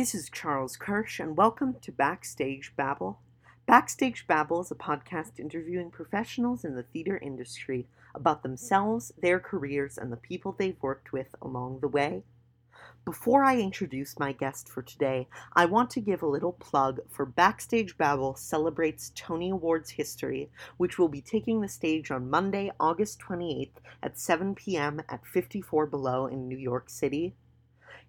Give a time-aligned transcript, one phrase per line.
[0.00, 3.18] this is Charles Kirsch, and welcome to Backstage Babble.
[3.66, 9.98] Backstage Babble is a podcast interviewing professionals in the theater industry about themselves, their careers,
[9.98, 12.22] and the people they've worked with along the way.
[13.04, 17.26] Before I introduce my guest for today, I want to give a little plug for
[17.26, 20.48] Backstage Babble Celebrates Tony Awards History,
[20.78, 25.02] which will be taking the stage on Monday, August 28th at 7 p.m.
[25.10, 27.34] at 54 Below in New York City.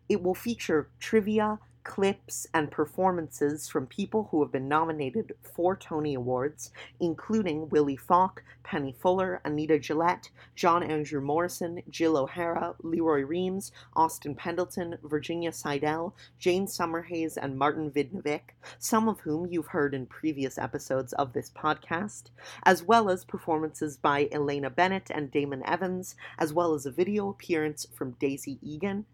[0.07, 6.13] It will feature trivia, clips, and performances from people who have been nominated for Tony
[6.13, 13.21] Awards, including Willie Falk, Penny Fuller, Anita Gillette, John Andrew Morrison, Jill O'Hara, Lee Roy
[13.21, 19.93] Reams, Austin Pendleton, Virginia Seidel, Jane Summerhays, and Martin Vidnovic, some of whom you've heard
[19.93, 22.29] in previous episodes of this podcast,
[22.63, 27.29] as well as performances by Elena Bennett and Damon Evans, as well as a video
[27.29, 29.05] appearance from Daisy Egan,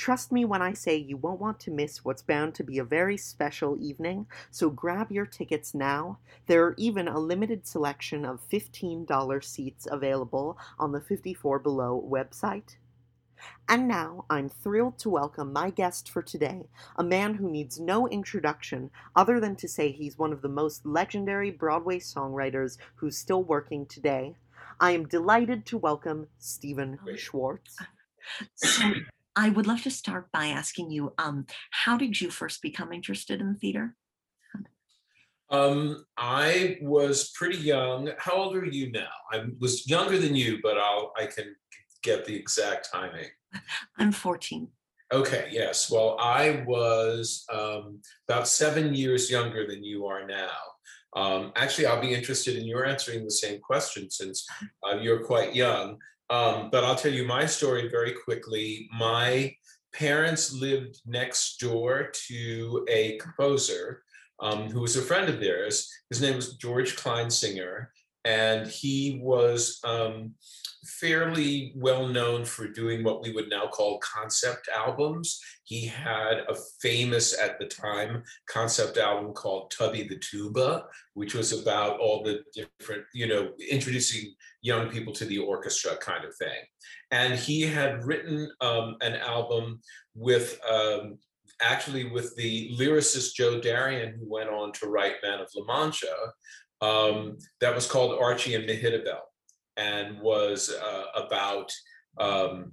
[0.00, 2.84] Trust me when I say you won't want to miss what's bound to be a
[2.84, 6.20] very special evening, so grab your tickets now.
[6.46, 12.76] There are even a limited selection of $15 seats available on the 54 Below website.
[13.68, 18.08] And now I'm thrilled to welcome my guest for today, a man who needs no
[18.08, 23.44] introduction other than to say he's one of the most legendary Broadway songwriters who's still
[23.44, 24.34] working today.
[24.80, 27.76] I am delighted to welcome Stephen Schwartz.
[29.40, 33.40] I would love to start by asking you, um, how did you first become interested
[33.40, 33.96] in theater?
[35.48, 38.10] Um, I was pretty young.
[38.18, 39.08] How old are you now?
[39.32, 41.56] I was younger than you, but I'll I can
[42.02, 43.30] get the exact timing.
[43.98, 44.68] I'm 14.
[45.12, 45.90] Okay, yes.
[45.90, 50.56] Well, I was um, about seven years younger than you are now.
[51.16, 54.46] Um, actually, I'll be interested in your answering the same question since
[54.86, 55.98] uh, you're quite young.
[56.30, 58.88] Um, but I'll tell you my story very quickly.
[58.96, 59.52] My
[59.92, 64.02] parents lived next door to a composer
[64.38, 65.90] um, who was a friend of theirs.
[66.08, 67.88] His name was George Kleinsinger,
[68.24, 70.34] and he was um,
[70.84, 75.40] fairly well known for doing what we would now call concept albums.
[75.64, 81.52] He had a famous at the time concept album called Tubby the Tuba, which was
[81.52, 86.58] about all the different, you know, introducing young people to the orchestra kind of thing.
[87.10, 89.80] And he had written um, an album
[90.14, 91.18] with um,
[91.62, 96.14] actually with the lyricist Joe Darion, who went on to write Man of La Mancha,
[96.80, 99.20] um, that was called Archie and Mehitabel
[99.76, 101.72] and was uh, about
[102.18, 102.72] um,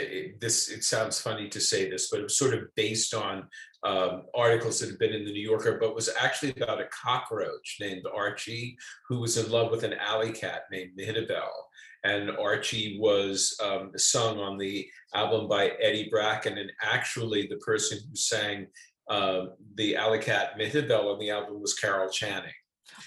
[0.00, 0.68] it, this.
[0.68, 3.48] It sounds funny to say this, but it was sort of based on
[3.82, 7.76] um, articles that had been in the New Yorker, but was actually about a cockroach
[7.80, 8.76] named Archie
[9.08, 11.48] who was in love with an alley cat named Mehitabel.
[12.04, 17.98] And Archie was um, sung on the album by Eddie Bracken, and actually the person
[18.08, 18.66] who sang
[19.10, 22.52] uh, the alley cat Mehitabel on the album was Carol Channing.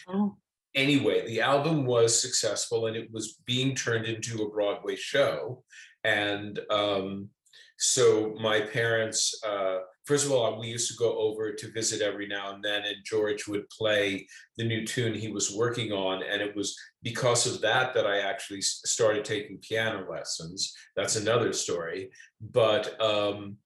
[0.08, 0.36] Oh
[0.76, 5.64] anyway, the album was successful and it was being turned into a Broadway show.
[6.04, 7.30] And um,
[7.78, 12.28] so my parents, uh, first of all, we used to go over to visit every
[12.28, 16.22] now and then, and George would play the new tune he was working on.
[16.24, 20.74] And it was because of that that I actually started taking piano lessons.
[20.96, 22.12] That's another story.
[22.40, 23.58] But um,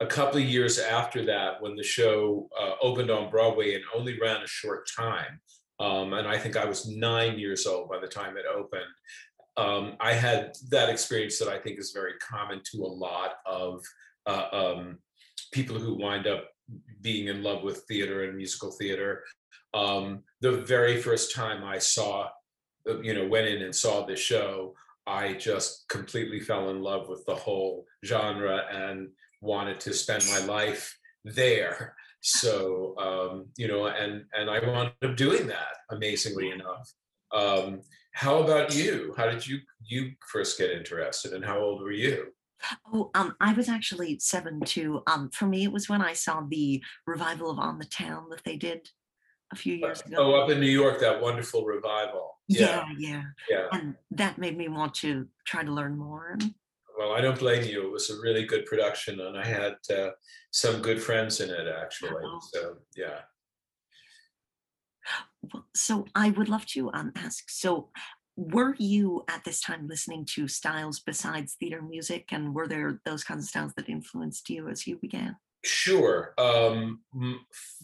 [0.00, 4.18] a couple of years after that, when the show uh, opened on Broadway and only
[4.20, 5.40] ran a short time,
[5.80, 8.82] um, and I think I was nine years old by the time it opened.
[9.56, 13.82] Um, I had that experience that I think is very common to a lot of
[14.26, 14.98] uh, um,
[15.52, 16.48] people who wind up
[17.00, 19.24] being in love with theater and musical theater.
[19.74, 22.28] Um, the very first time I saw,
[22.88, 24.74] uh, you know, went in and saw the show,
[25.06, 29.08] I just completely fell in love with the whole genre and
[29.40, 31.96] wanted to spend my life there.
[32.20, 36.92] So um, you know, and and I wound up doing that amazingly enough.
[37.32, 37.80] Um,
[38.12, 39.14] how about you?
[39.16, 42.32] How did you you first get interested, and how old were you?
[42.92, 45.02] Oh, um, I was actually seven too.
[45.06, 48.44] Um, for me, it was when I saw the revival of On the Town that
[48.44, 48.88] they did
[49.52, 50.16] a few years ago.
[50.18, 52.38] Oh, up in New York, that wonderful revival.
[52.48, 53.66] Yeah, yeah, yeah.
[53.72, 56.38] And that made me want to try to learn more.
[56.98, 57.86] well, I don't blame you.
[57.86, 60.10] It was a really good production, and I had uh,
[60.52, 62.22] some good friends in it actually.
[62.24, 62.40] Oh.
[62.52, 63.20] So yeah.
[65.74, 67.90] So I would love to um, ask, so
[68.36, 72.28] were you at this time listening to styles besides theater music?
[72.32, 75.36] And were there those kinds of styles that influenced you as you began?
[75.64, 76.34] Sure.
[76.38, 77.02] Um,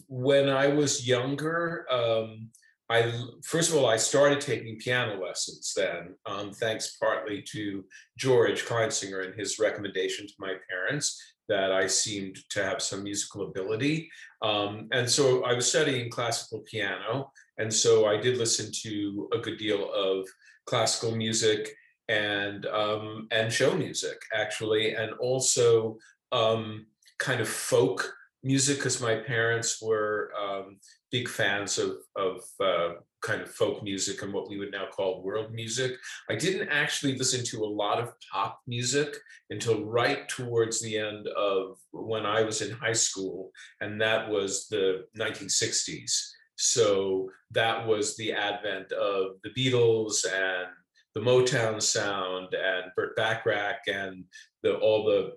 [0.07, 2.49] when I was younger, um,
[2.89, 3.11] I
[3.43, 7.83] first of all I started taking piano lessons then, um, thanks partly to
[8.17, 13.47] George Kleinsinger and his recommendation to my parents that I seemed to have some musical
[13.47, 14.09] ability,
[14.41, 19.39] um, and so I was studying classical piano, and so I did listen to a
[19.39, 20.27] good deal of
[20.65, 21.75] classical music
[22.07, 25.97] and um, and show music actually, and also.
[26.31, 26.85] Um,
[27.19, 28.13] kind of folk
[28.43, 30.77] music because my parents were um,
[31.11, 35.23] big fans of of uh, kind of folk music and what we would now call
[35.23, 35.93] world music.
[36.29, 39.15] I didn't actually listen to a lot of pop music
[39.49, 43.51] until right towards the end of when I was in high school,
[43.81, 46.29] and that was the 1960s.
[46.55, 50.67] So that was the advent of the Beatles and
[51.15, 54.25] the Motown sound and Burt Bacharach and
[54.63, 55.31] the all the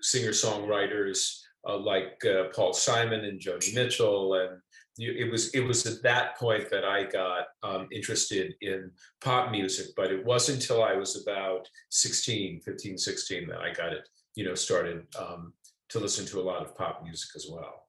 [0.00, 4.60] singer-songwriters uh, like uh, Paul Simon and Joni Mitchell and
[4.96, 8.90] you, it was it was at that point that I got um, interested in
[9.20, 13.92] pop music but it wasn't until I was about 16 15 16 that I got
[13.92, 15.52] it you know started um,
[15.90, 17.88] to listen to a lot of pop music as well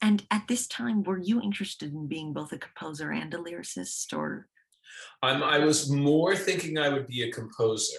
[0.00, 4.16] And at this time, were you interested in being both a composer and a lyricist
[4.16, 4.48] or?
[5.22, 7.98] Um, I was more thinking I would be a composer.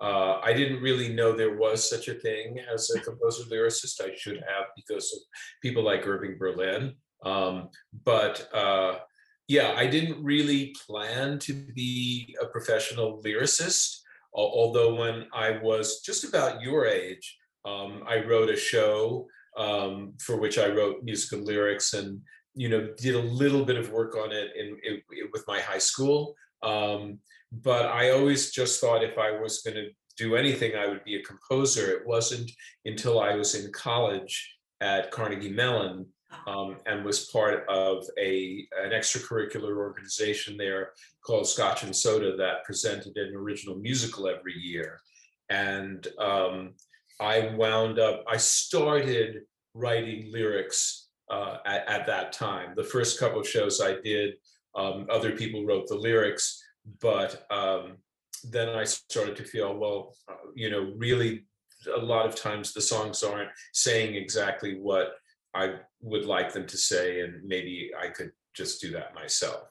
[0.00, 4.00] Uh, I didn't really know there was such a thing as a composer lyricist.
[4.00, 5.20] I should have because of
[5.62, 6.94] people like Irving Berlin.
[7.24, 7.68] Um,
[8.04, 8.98] but uh,
[9.48, 14.00] yeah, I didn't really plan to be a professional lyricist.
[14.34, 20.36] Although when I was just about your age, um, I wrote a show um, for
[20.36, 22.20] which I wrote musical lyrics and
[22.56, 25.00] you know did a little bit of work on it in, in
[25.32, 26.34] with my high school.
[26.64, 27.18] Um,
[27.52, 31.16] but I always just thought if I was going to do anything, I would be
[31.16, 31.90] a composer.
[31.90, 32.50] It wasn't
[32.84, 36.06] until I was in college at Carnegie Mellon
[36.46, 40.90] um, and was part of a an extracurricular organization there
[41.24, 45.00] called Scotch and Soda that presented an original musical every year.
[45.48, 46.74] And um,
[47.20, 49.42] I wound up, I started
[49.74, 52.74] writing lyrics uh, at, at that time.
[52.76, 54.34] The first couple of shows I did,
[54.76, 56.62] um, other people wrote the lyrics,
[57.00, 57.98] but um,
[58.50, 61.46] then I started to feel, well, uh, you know, really
[61.94, 65.14] a lot of times the songs aren't saying exactly what
[65.54, 69.68] I would like them to say, and maybe I could just do that myself.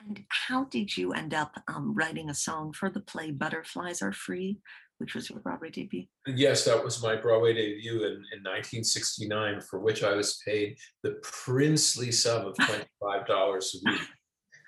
[0.00, 4.12] And how did you end up um, writing a song for the play Butterflies Are
[4.12, 4.60] Free,
[4.98, 6.04] which was your Broadway debut?
[6.26, 11.18] Yes, that was my Broadway debut in, in 1969, for which I was paid the
[11.22, 14.00] princely sum of $25 a week,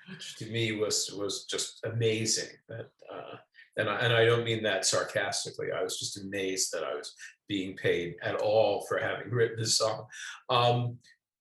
[0.09, 2.49] which to me was was just amazing.
[2.67, 3.37] That uh,
[3.77, 5.67] and I, and I don't mean that sarcastically.
[5.71, 7.15] I was just amazed that I was
[7.47, 10.05] being paid at all for having written this song.
[10.49, 10.97] Um,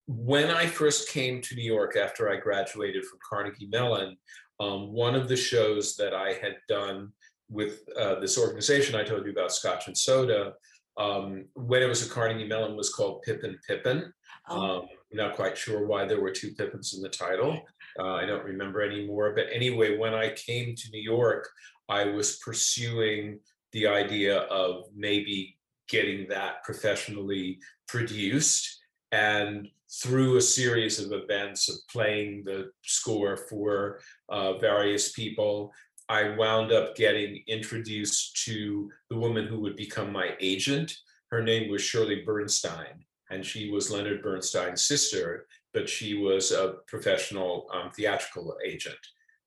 [0.06, 4.16] when I first came to New York after I graduated from Carnegie Mellon,
[4.58, 7.12] um, one of the shows that I had done
[7.48, 10.54] with uh, this organization I told you about, Scotch and Soda,
[10.96, 14.12] um, when it was at Carnegie Mellon, was called Pippin Pippin.
[14.48, 17.60] Oh, Um, not quite sure why there were two Pippins in the title.
[17.98, 19.32] Uh, I don't remember anymore.
[19.34, 21.48] But anyway, when I came to New York,
[21.88, 23.40] I was pursuing
[23.72, 25.56] the idea of maybe
[25.88, 28.80] getting that professionally produced.
[29.12, 29.68] And
[30.02, 35.72] through a series of events of playing the score for uh, various people,
[36.08, 40.96] I wound up getting introduced to the woman who would become my agent.
[41.30, 46.76] Her name was Shirley Bernstein, and she was Leonard Bernstein's sister, but she was a
[46.86, 48.98] professional um, theatrical agent.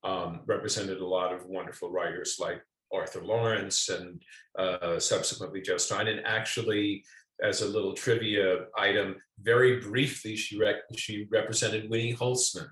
[0.03, 4.21] Um, represented a lot of wonderful writers like Arthur Laurents and
[4.57, 6.07] uh, subsequently Joe Stein.
[6.07, 7.03] And actually,
[7.43, 10.59] as a little trivia item, very briefly, she
[10.95, 12.69] she represented Winnie Holzman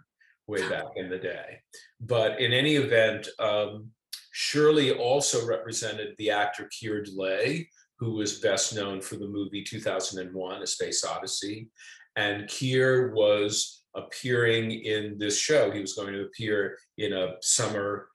[0.50, 1.60] way back in the day.
[2.02, 3.92] But in any event, um,
[4.32, 7.68] Shirley also represented the actor Keir Dullea,
[8.00, 11.70] who was best known for the movie 2001: A Space Odyssey,
[12.16, 15.72] and Keir was appearing in this show.
[15.72, 18.08] He was going to appear in a summer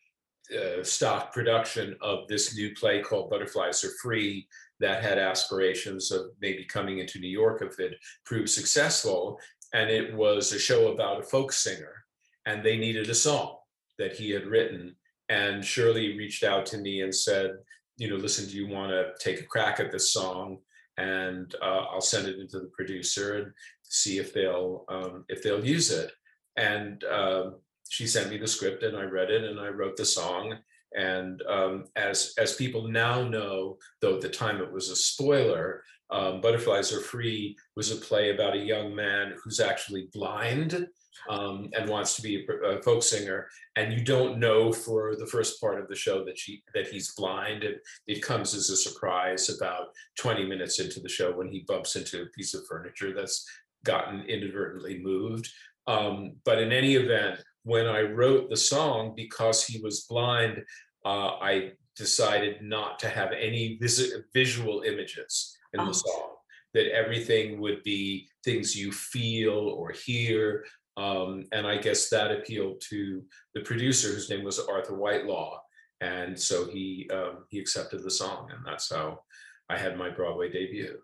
[0.54, 4.46] uh, stock production of this new play called Butterflies Are Free
[4.80, 7.94] that had aspirations of maybe coming into New York if it
[8.26, 9.38] proved successful.
[9.72, 12.03] And it was a show about a folk singer,
[12.46, 13.56] and they needed a song
[13.98, 14.96] that he had written.
[15.30, 17.52] and Shirley reached out to me and said,
[17.96, 20.58] you know, listen, do you want to take a crack at this song?
[20.98, 25.64] And uh, I'll send it into the producer and see if they'll um, if they'll
[25.64, 26.12] use it.
[26.56, 27.50] And uh,
[27.88, 30.56] she sent me the script, and I read it, and I wrote the song.
[30.96, 35.82] And um, as as people now know, though at the time it was a spoiler,
[36.10, 40.86] um, Butterflies Are Free was a play about a young man who's actually blind
[41.28, 45.60] um, and wants to be a, folk singer, and you don't know for the first
[45.60, 49.48] part of the show that she that he's blind, and it comes as a surprise
[49.48, 53.46] about 20 minutes into the show when he bumps into a piece of furniture that's
[53.84, 55.48] gotten inadvertently moved.
[55.86, 60.62] Um, but in any event, when I wrote the song, because he was blind,
[61.04, 65.86] uh, I decided not to have any vis- visual images in oh.
[65.86, 66.30] the song.
[66.72, 70.64] That everything would be things you feel or hear,
[70.96, 73.22] um, and I guess that appealed to
[73.54, 75.58] the producer, whose name was Arthur Whitelaw,
[76.00, 79.20] and so he um, he accepted the song, and that's how
[79.68, 80.98] I had my Broadway debut.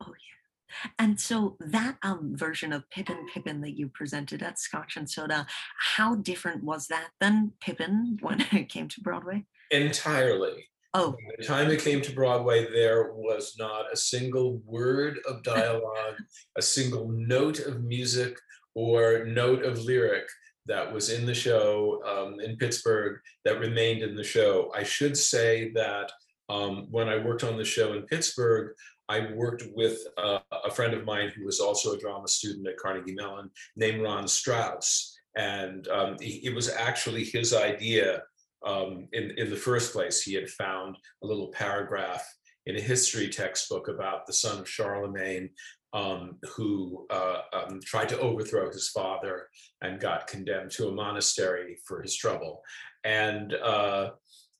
[0.00, 0.34] Oh yeah,
[0.98, 5.46] and so that um, version of Pippin Pippin that you presented at Scotch and Soda,
[5.96, 9.44] how different was that than Pippin when it came to Broadway?
[9.70, 10.68] Entirely.
[10.96, 11.10] Oh.
[11.10, 16.14] By the time it came to Broadway, there was not a single word of dialogue,
[16.56, 18.38] a single note of music,
[18.74, 20.24] or note of lyric
[20.66, 24.72] that was in the show um, in Pittsburgh that remained in the show.
[24.74, 26.10] I should say that
[26.48, 28.74] um, when I worked on the show in Pittsburgh,
[29.08, 32.78] I worked with uh, a friend of mine who was also a drama student at
[32.78, 35.18] Carnegie Mellon named Ron Strauss.
[35.36, 38.22] And um, it was actually his idea
[38.64, 40.22] um, in, in the first place.
[40.22, 42.26] He had found a little paragraph
[42.66, 45.50] in a history textbook about the son of Charlemagne
[45.94, 49.48] um, who uh, um, tried to overthrow his father
[49.80, 52.62] and got condemned to a monastery for his trouble.
[53.04, 54.10] And uh,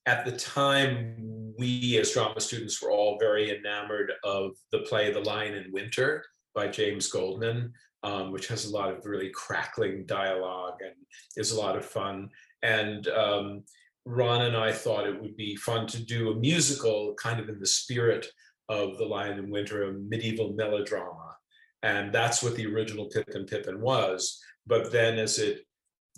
[0.07, 5.21] at the time, we as drama students were all very enamored of the play The
[5.21, 6.25] Lion in Winter
[6.55, 7.73] by James Goldman,
[8.05, 10.95] um, which has a lot of really crackling dialogue and
[11.37, 12.29] is a lot of fun.
[12.63, 13.65] And um,
[14.05, 17.59] Ron and I thought it would be fun to do a musical kind of in
[17.59, 18.27] the spirit
[18.69, 21.37] of The Lion in Winter, a medieval melodrama.
[21.83, 24.43] And that's what the original Pippin Pippin was.
[24.67, 25.67] But then as it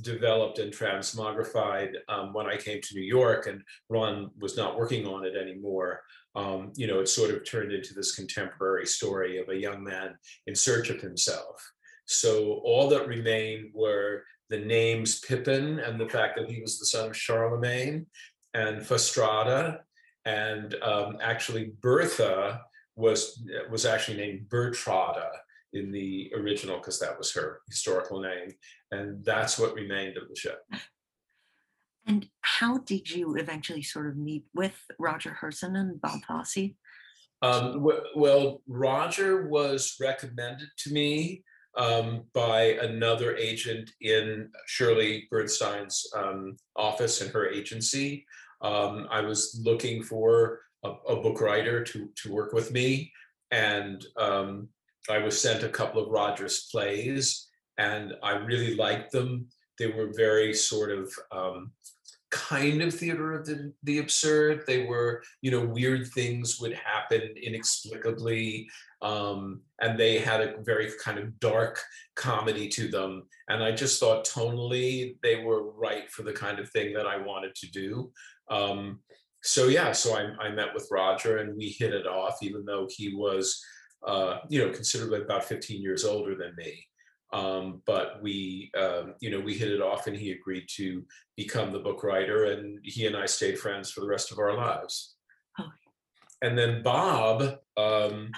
[0.02, 5.06] developed and transmogrified um, when I came to New York and Ron was not working
[5.06, 6.02] on it anymore,
[6.34, 10.14] um, you know, it sort of turned into this contemporary story of a young man
[10.46, 11.72] in search of himself.
[12.04, 16.86] So all that remained were the names Pippin and the fact that he was the
[16.86, 18.06] son of Charlemagne
[18.54, 19.80] and Fastrada
[20.26, 22.60] and um, actually Bertha
[22.96, 25.28] was was actually named Bertrada
[25.72, 28.52] in the original because that was her historical name,
[28.90, 30.56] and that's what remained of the show.
[32.06, 36.74] And how did you eventually sort of meet with Roger Hirson and Bob Fosse?
[37.42, 41.42] Um, well, Roger was recommended to me
[41.76, 48.24] um, by another agent in Shirley Bernstein's um, office in her agency.
[48.60, 53.12] Um, I was looking for a, a, book writer to, to work with me,
[53.50, 54.68] and um,
[55.10, 57.48] I was sent a couple of Rogers plays,
[57.78, 59.46] and I really liked them.
[59.78, 61.72] They were very sort of um,
[62.30, 64.64] kind of theater of the, the absurd.
[64.66, 68.68] They were, you know, weird things would happen inexplicably.
[69.02, 71.80] Um, and they had a very kind of dark
[72.14, 73.24] comedy to them.
[73.48, 77.16] And I just thought tonally they were right for the kind of thing that I
[77.16, 78.10] wanted to do.
[78.50, 79.00] Um,
[79.42, 82.88] so yeah, so I, I met with Roger and we hit it off, even though
[82.90, 83.62] he was,
[84.06, 86.86] uh, you know, considerably about 15 years older than me.
[87.32, 91.04] Um, but we, um, you know, we hit it off and he agreed to
[91.36, 94.56] become the book writer and he and I stayed friends for the rest of our
[94.56, 95.16] lives.
[95.58, 95.68] Oh.
[96.42, 98.30] And then Bob um,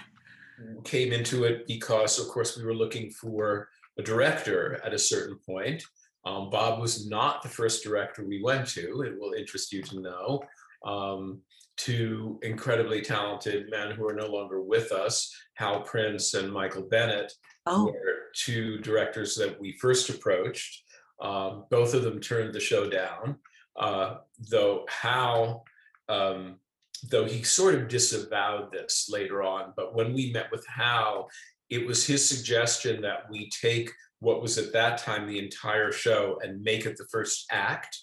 [0.85, 5.39] came into it because, of course, we were looking for a director at a certain
[5.47, 5.83] point.
[6.29, 10.01] Um, Bob was not the first director we went to, it will interest you to
[10.01, 10.43] know.
[10.85, 11.41] Um,
[11.77, 17.33] two incredibly talented men who are no longer with us, Hal Prince and Michael Bennett,
[17.67, 17.87] oh.
[17.87, 20.83] were two directors that we first approached.
[21.21, 23.37] Um, both of them turned the show down,
[23.79, 24.17] uh,
[24.51, 25.65] though Hal,
[26.09, 26.57] um,
[27.09, 29.73] though he sort of disavowed this later on.
[29.77, 31.31] But when we met with Hal,
[31.71, 33.91] it was his suggestion that we take
[34.21, 37.97] what was at that time the entire show and make it the first act.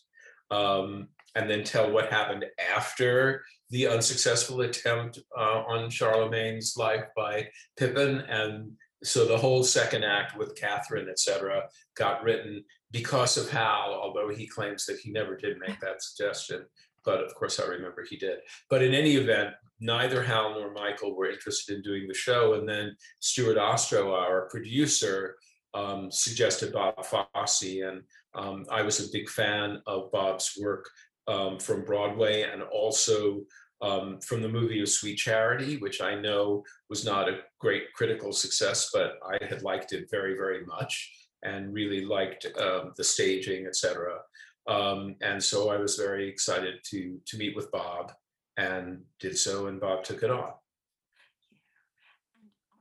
[0.52, 7.50] Um, and then tell what happened after the unsuccessful attempt uh, on Charlemagne's life by
[7.76, 8.20] Pippin.
[8.20, 8.72] And
[9.04, 11.64] so the whole second act with Catherine, et cetera,
[11.98, 16.64] got written because of Hal, although he claims that he never did make that suggestion.
[17.04, 18.38] But of course, I remember he did.
[18.70, 22.54] But in any event, neither Hal nor Michael were interested in doing the show.
[22.54, 25.36] And then Stuart Ostrow, our producer,
[25.76, 27.82] um, suggested Bob Fosse.
[27.82, 28.02] And
[28.34, 30.90] um, I was a big fan of Bob's work
[31.28, 33.42] um, from Broadway and also
[33.82, 38.32] um, from the movie of Sweet Charity, which I know was not a great critical
[38.32, 41.12] success, but I had liked it very, very much
[41.44, 44.20] and really liked um, the staging, etc.
[44.68, 48.14] Um, and so I was very excited to to meet with Bob
[48.58, 50.54] and did so, and Bob took it on.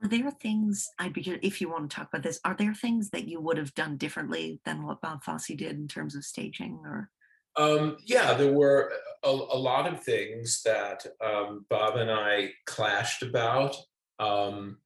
[0.04, 2.38] Are there things I'd be if you want to talk about this?
[2.44, 5.88] Are there things that you would have done differently than what Bob Fosse did in
[5.88, 7.10] terms of staging, or?
[7.56, 8.92] Um, yeah, there were
[9.24, 13.76] a, a, lot of things that um, Bob and I clashed about.
[14.18, 14.76] Um,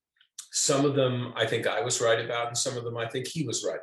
[0.53, 3.27] some of them I think I was right about, and some of them I think
[3.27, 3.81] he was right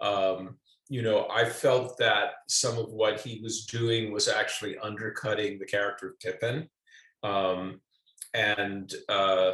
[0.00, 0.38] about.
[0.38, 0.56] Um,
[0.88, 5.66] you know, I felt that some of what he was doing was actually undercutting the
[5.66, 6.70] character of Pippin.
[7.22, 7.82] Um,
[8.32, 9.52] and, uh,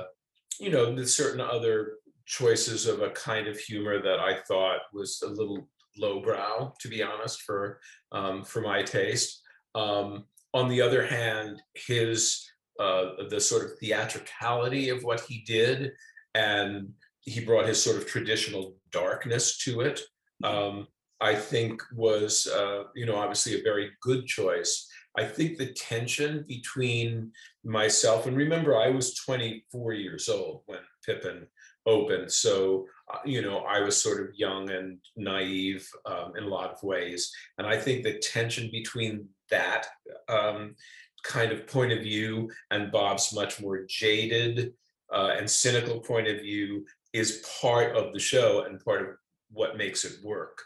[0.60, 1.94] you know, there's certain other
[2.26, 5.68] choices of a kind of humor that I thought was a little
[5.98, 7.80] lowbrow, to be honest, for
[8.12, 9.42] um, for my taste.
[9.74, 12.48] Um, on the other hand, his
[12.80, 15.92] uh, the sort of theatricality of what he did,
[16.34, 20.00] and he brought his sort of traditional darkness to it.
[20.42, 20.88] Um,
[21.20, 24.88] I think was, uh, you know, obviously a very good choice.
[25.16, 27.30] I think the tension between
[27.64, 31.46] myself and remember, I was 24 years old when Pippin
[31.86, 32.32] opened.
[32.32, 36.70] So, uh, you know, I was sort of young and naive um, in a lot
[36.70, 37.32] of ways.
[37.58, 39.86] And I think the tension between that
[40.28, 40.74] um,
[41.22, 44.72] kind of point of view and Bob's much more jaded
[45.12, 49.08] uh, and cynical point of view is part of the show and part of
[49.52, 50.60] what makes it work.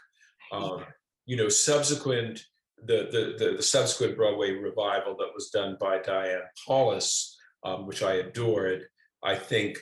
[0.51, 0.85] Um,
[1.25, 2.41] you know, subsequent
[2.85, 8.03] the, the, the the subsequent Broadway revival that was done by Diane Paulus, um, which
[8.03, 8.85] I adored,
[9.23, 9.77] I think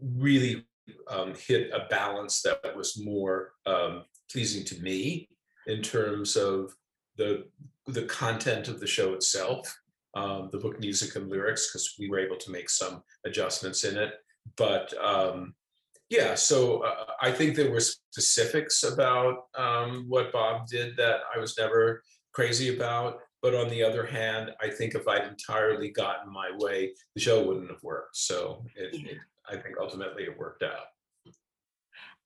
[0.00, 0.66] really
[1.08, 5.28] um, hit a balance that was more um, pleasing to me
[5.66, 6.74] in terms of
[7.16, 7.44] the
[7.86, 9.74] the content of the show itself,
[10.14, 13.96] um, the book music and lyrics, because we were able to make some adjustments in
[13.96, 14.14] it.
[14.56, 15.54] But um,
[16.10, 21.38] yeah, so uh, I think there were specifics about um, what Bob did that I
[21.38, 23.20] was never crazy about.
[23.42, 27.46] But on the other hand, I think if I'd entirely gotten my way, the show
[27.46, 28.16] wouldn't have worked.
[28.16, 29.12] So it, yeah.
[29.12, 30.86] it, I think ultimately it worked out.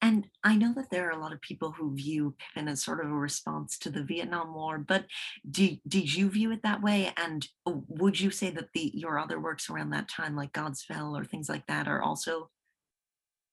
[0.01, 3.05] And I know that there are a lot of people who view Pippin as sort
[3.05, 5.07] of a response to the Vietnam War, but
[5.51, 7.13] did, did you view it that way?
[7.17, 11.21] And uh, would you say that the your other works around that time, like Godspell
[11.21, 12.49] or things like that, are also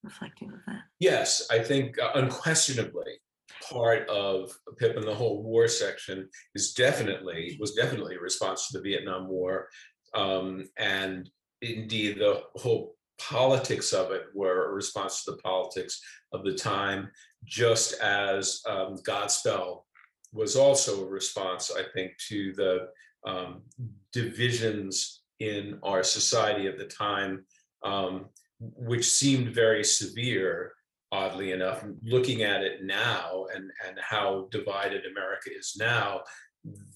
[0.06, 0.82] reflective of that?
[0.98, 3.20] Yes, I think uh, unquestionably
[3.70, 8.82] part of Pippin the whole war section is definitely was definitely a response to the
[8.82, 9.68] Vietnam War,
[10.14, 11.28] um, and
[11.62, 16.00] indeed the whole politics of it were a response to the politics
[16.32, 17.10] of the time,
[17.44, 19.82] just as um, Godspell
[20.32, 22.88] was also a response, I think, to the
[23.26, 23.62] um,
[24.12, 27.44] divisions in our society at the time
[27.82, 28.26] um,
[28.60, 30.72] which seemed very severe,
[31.12, 31.84] oddly enough.
[32.02, 36.22] Looking at it now and, and how divided America is now,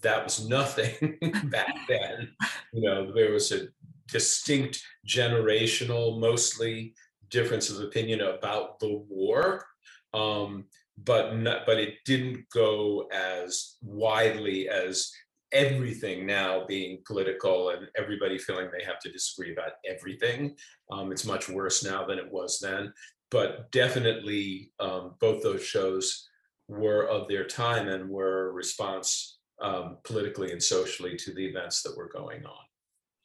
[0.03, 2.31] that was nothing back then.
[2.73, 3.69] You know, there was a
[4.09, 6.95] distinct generational, mostly
[7.29, 9.65] difference of opinion about the war.
[10.13, 10.67] Um,
[11.03, 15.11] but not, but it didn't go as widely as
[15.53, 20.57] everything now being political and everybody feeling they have to disagree about everything.
[20.91, 22.93] Um, it's much worse now than it was then.
[23.31, 26.29] But definitely, um, both those shows
[26.69, 31.83] were of their time and were a response um, politically and socially to the events
[31.83, 32.65] that were going on.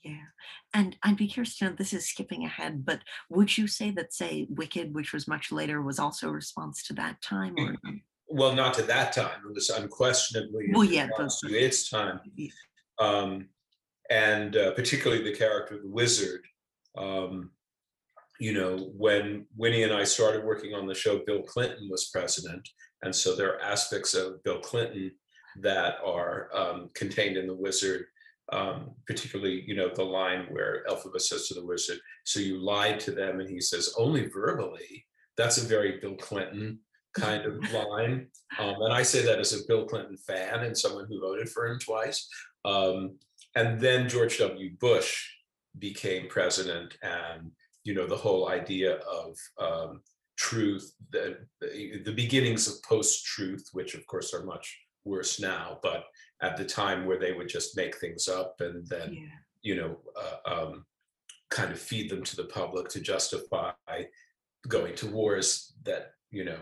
[0.03, 0.25] Yeah.
[0.73, 4.13] And I'd be curious to know this is skipping ahead, but would you say that,
[4.13, 7.55] say, Wicked, which was much later, was also a response to that time?
[7.57, 7.75] Or
[8.27, 9.41] well, not to that time.
[9.47, 12.19] It was unquestionably well, yeah, to its time,
[12.99, 13.49] um,
[14.09, 16.41] and uh, particularly the character of the wizard.
[16.97, 17.51] Um,
[18.39, 22.67] you know, when Winnie and I started working on the show, Bill Clinton was president,
[23.03, 25.11] and so there are aspects of Bill Clinton
[25.61, 28.05] that are um, contained in the wizard.
[28.53, 32.99] Um, particularly, you know, the line where Elphaba says to the wizard, "So you lied
[32.99, 36.79] to them," and he says, "Only verbally." That's a very Bill Clinton
[37.17, 38.27] kind of line.
[38.59, 41.67] Um, and I say that as a Bill Clinton fan and someone who voted for
[41.67, 42.27] him twice.
[42.63, 43.17] Um,
[43.55, 44.71] and then George W.
[44.79, 45.29] Bush
[45.79, 47.51] became president, and
[47.83, 50.01] you know the whole idea of um,
[50.35, 56.05] truth, the, the, beginnings of post-truth, which of course are much worse now, but
[56.41, 59.27] at the time where they would just make things up and then, Yeah.
[59.61, 60.85] you know, uh, um,
[61.49, 63.71] kind of feed them to the public to justify
[64.67, 66.59] going to wars that, you know,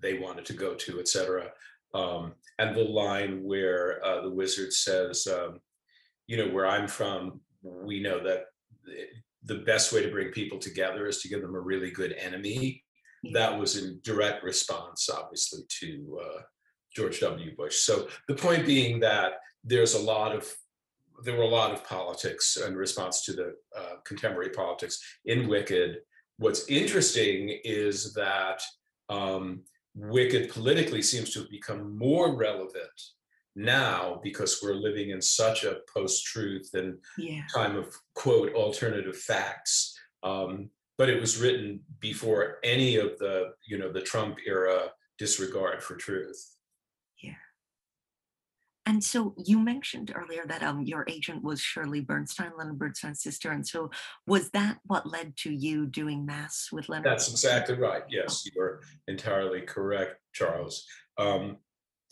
[0.00, 1.50] they wanted to go to, etc.
[1.94, 5.60] Um, and the line where uh, the wizard says, um,
[6.26, 8.46] you know, where I'm from, we know that
[9.44, 12.84] the- best way to bring people together is to give them a really good enemy.
[13.32, 16.40] That was in direct response, obviously, to uh,
[16.94, 17.54] George W.
[17.56, 17.76] Bush.
[17.76, 20.52] So the point being that there's a lot of
[21.24, 25.98] there were a lot of politics in response to the uh, contemporary politics in Wicked.
[26.38, 28.60] What's interesting is that
[29.08, 29.62] um,
[29.96, 33.00] Wicked politically seems to have become more relevant
[33.54, 37.42] now because we're living in such a post-truth and Yeah.
[37.52, 39.98] time of quote alternative facts.
[40.22, 45.82] Um, but it was written before any of the, you know, the Trump era disregard
[45.82, 46.55] for truth.
[48.86, 53.50] And so you mentioned earlier that um your agent was Shirley Bernstein, Leonard Bernstein's sister.
[53.50, 53.90] And so
[54.26, 57.04] was that what led to you doing mass with Leonard?
[57.04, 58.02] That's exactly right.
[58.08, 60.86] Yes, you are entirely correct, Charles.
[61.18, 61.56] Um,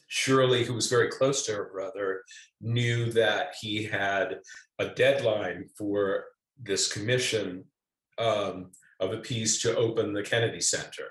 [0.08, 2.22] Shirley, who was very close to her brother,
[2.60, 4.40] knew that he had
[4.78, 6.26] a deadline for
[6.60, 7.64] this commission
[8.18, 11.08] um, of a piece to open the Kennedy Center,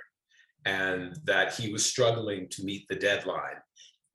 [0.65, 3.58] and that he was struggling to meet the deadline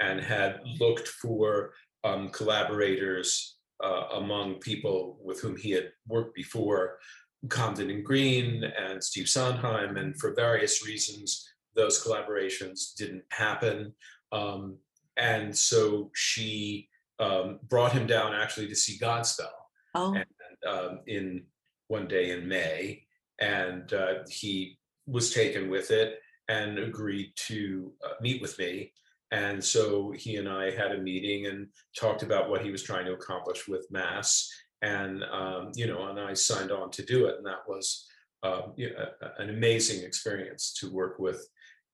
[0.00, 1.72] and had looked for
[2.04, 6.98] um, collaborators uh, among people with whom he had worked before
[7.46, 13.94] Comden and Green and Steve Sondheim, and for various reasons, those collaborations didn't happen.
[14.32, 14.78] Um,
[15.16, 16.88] and so she
[17.20, 19.46] um, brought him down actually to see Godspell
[19.94, 20.24] Oh, and
[20.66, 21.44] um, in
[21.88, 23.04] one day in May,
[23.40, 28.92] and uh, he was taken with it and agreed to uh, meet with me.
[29.30, 33.04] And so he and I had a meeting and talked about what he was trying
[33.06, 37.36] to accomplish with Mass, and um, you know, and I signed on to do it,
[37.36, 38.06] and that was
[38.42, 39.06] um, you know,
[39.38, 41.46] an amazing experience to work with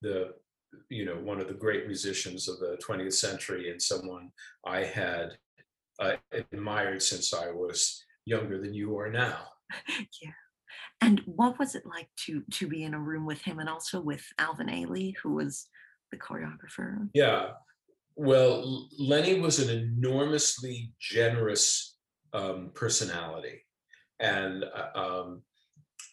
[0.02, 0.32] the
[0.88, 4.30] you know one of the great musicians of the 20th century and someone
[4.66, 5.38] I had
[6.00, 9.38] uh, admired since I was younger than you are now.
[10.22, 10.32] yeah.
[11.00, 14.00] And what was it like to to be in a room with him and also
[14.00, 15.68] with Alvin Ailey, who was
[16.14, 17.08] the choreographer?
[17.14, 17.50] Yeah.
[18.16, 21.96] Well, Lenny was an enormously generous
[22.32, 23.64] um, personality.
[24.20, 25.42] And uh, um,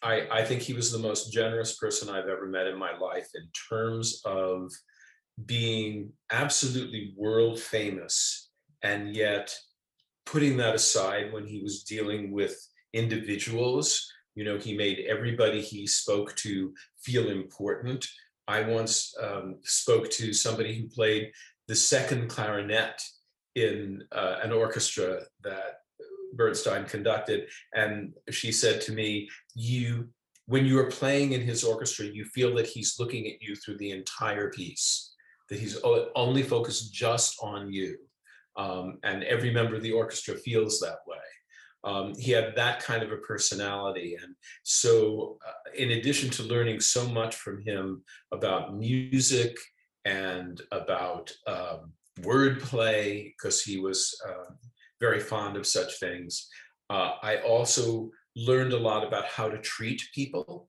[0.02, 3.28] I, I think he was the most generous person I've ever met in my life
[3.34, 4.70] in terms of
[5.46, 8.50] being absolutely world famous
[8.82, 9.54] and yet
[10.26, 12.56] putting that aside when he was dealing with
[12.92, 14.08] individuals.
[14.34, 18.06] You know, he made everybody he spoke to feel important.
[18.48, 21.32] I once um, spoke to somebody who played
[21.68, 23.00] the second clarinet
[23.54, 25.80] in uh, an orchestra that
[26.34, 30.08] Bernstein conducted, and she said to me, "You,
[30.46, 33.78] when you are playing in his orchestra, you feel that he's looking at you through
[33.78, 35.14] the entire piece,
[35.48, 35.78] that he's
[36.14, 37.98] only focused just on you,
[38.56, 41.18] um, and every member of the orchestra feels that way."
[41.84, 46.80] Um, he had that kind of a personality, and so uh, in addition to learning
[46.80, 49.56] so much from him about music
[50.04, 54.58] and about um, wordplay, because he was um,
[55.00, 56.48] very fond of such things,
[56.90, 60.68] uh, I also learned a lot about how to treat people,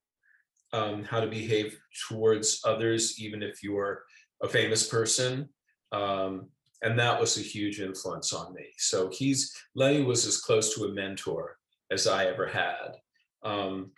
[0.72, 4.04] um, how to behave towards others, even if you're
[4.42, 5.50] a famous person.
[5.92, 6.50] Um,
[6.84, 8.66] and that was a huge influence on me.
[8.78, 11.58] So he's Lenny was as close to a mentor
[11.92, 12.98] as I ever had.
[13.44, 13.92] Um,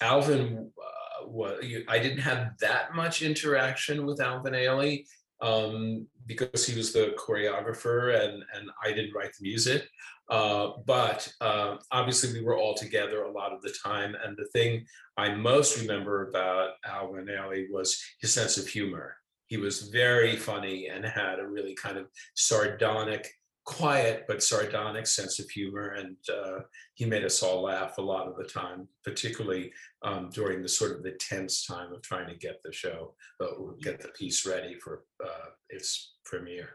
[0.00, 5.06] Alvin, uh, wa- you- I didn't have that much interaction with Alvin Ailey
[5.40, 9.88] um, because he was the choreographer and and I didn't write the music.
[10.30, 14.14] Uh, but uh, obviously, we were all together a lot of the time.
[14.24, 19.16] And the thing I most remember about Alvin Ailey was his sense of humor.
[19.52, 23.30] He was very funny and had a really kind of sardonic,
[23.66, 25.88] quiet but sardonic sense of humor.
[25.88, 26.60] And uh,
[26.94, 30.92] he made us all laugh a lot of the time, particularly um, during the sort
[30.92, 34.74] of the tense time of trying to get the show, uh, get the piece ready
[34.76, 36.70] for uh, its premiere.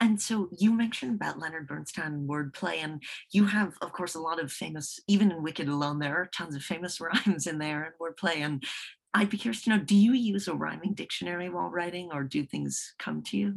[0.00, 4.42] And so you mentioned about Leonard Bernstein wordplay, and you have, of course, a lot
[4.42, 7.94] of famous, even in Wicked alone, there are tons of famous rhymes in there and
[8.00, 8.38] wordplay.
[8.38, 8.64] And
[9.14, 12.44] I'd be curious to know, do you use a rhyming dictionary while writing, or do
[12.44, 13.54] things come to you?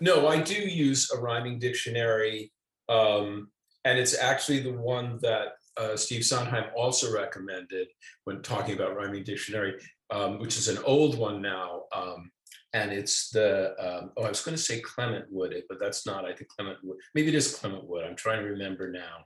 [0.00, 2.52] No, I do use a rhyming dictionary,
[2.88, 3.50] um,
[3.84, 7.88] and it's actually the one that uh, Steve Sondheim also recommended
[8.24, 9.74] when talking about rhyming dictionary,
[10.10, 11.82] um, which is an old one now.
[11.94, 12.30] Um,
[12.74, 16.24] and it's the, um, oh, I was going to say Clement Wood, but that's not,
[16.24, 16.98] I think Clement Wood.
[17.14, 18.04] Maybe it is Clement Wood.
[18.04, 19.24] I'm trying to remember now.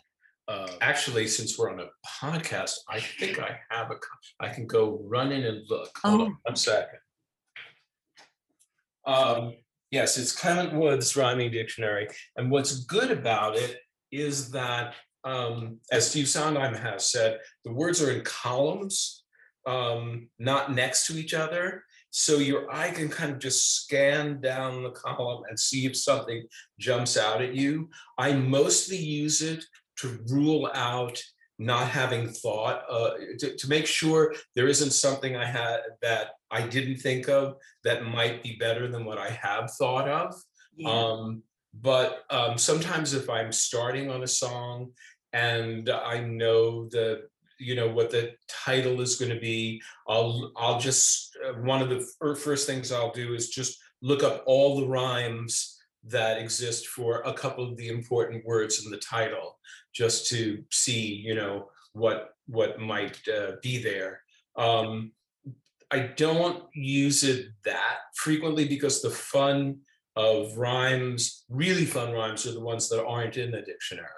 [0.48, 1.88] Uh, actually, since we're on a
[2.22, 3.96] podcast, I think I have a.
[4.38, 5.90] I can go run in and look.
[6.04, 6.37] Hold on Oh.
[6.44, 6.98] one second.
[9.06, 9.54] Um,
[9.90, 12.09] yes, it's Clement Wood's rhyming dictionary.
[12.37, 13.78] And what's good about it
[14.12, 19.24] is that, um, as Steve Sondheim has said, the words are in columns,
[19.66, 21.85] um, not next to each other.
[22.11, 26.46] So your eye can kind of just scan down the column and see if something
[26.78, 27.90] jumps out at you.
[28.16, 29.64] I mostly use it
[29.98, 31.22] to rule out
[31.59, 36.66] not having thought, uh, to, to make sure there isn't something I had that I
[36.66, 40.35] didn't think of that might be better than what I have thought of.
[40.76, 40.90] Yeah.
[40.90, 41.42] Um,
[41.80, 44.92] but um, sometimes if I'm starting on a song
[45.32, 47.22] and I know the,
[47.59, 51.88] you know, what the title is going to be, I'll, I'll just, uh, one of
[51.88, 55.75] the fir- first things I'll do is just look up all the rhymes
[56.08, 59.58] that exist for a couple of the important words in the title,
[59.94, 64.20] just to see, you know, what, what might uh, be there.
[64.56, 65.12] Um,
[65.90, 69.78] I don't use it that frequently because the fun
[70.16, 74.08] of rhymes, really fun rhymes, are the ones that aren't in the dictionary,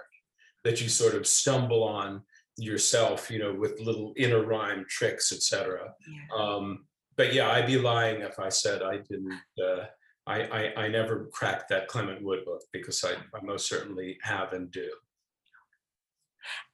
[0.65, 2.23] that you sort of stumble on
[2.57, 5.93] yourself, you know, with little inner rhyme tricks, etc.
[6.07, 6.37] yeah.
[6.37, 9.41] Um, but yeah, I'd be lying if I said I didn't.
[9.61, 9.87] Uh,
[10.29, 14.53] I, I I never cracked that Clement Wood book because I, I most certainly have
[14.53, 14.91] and do.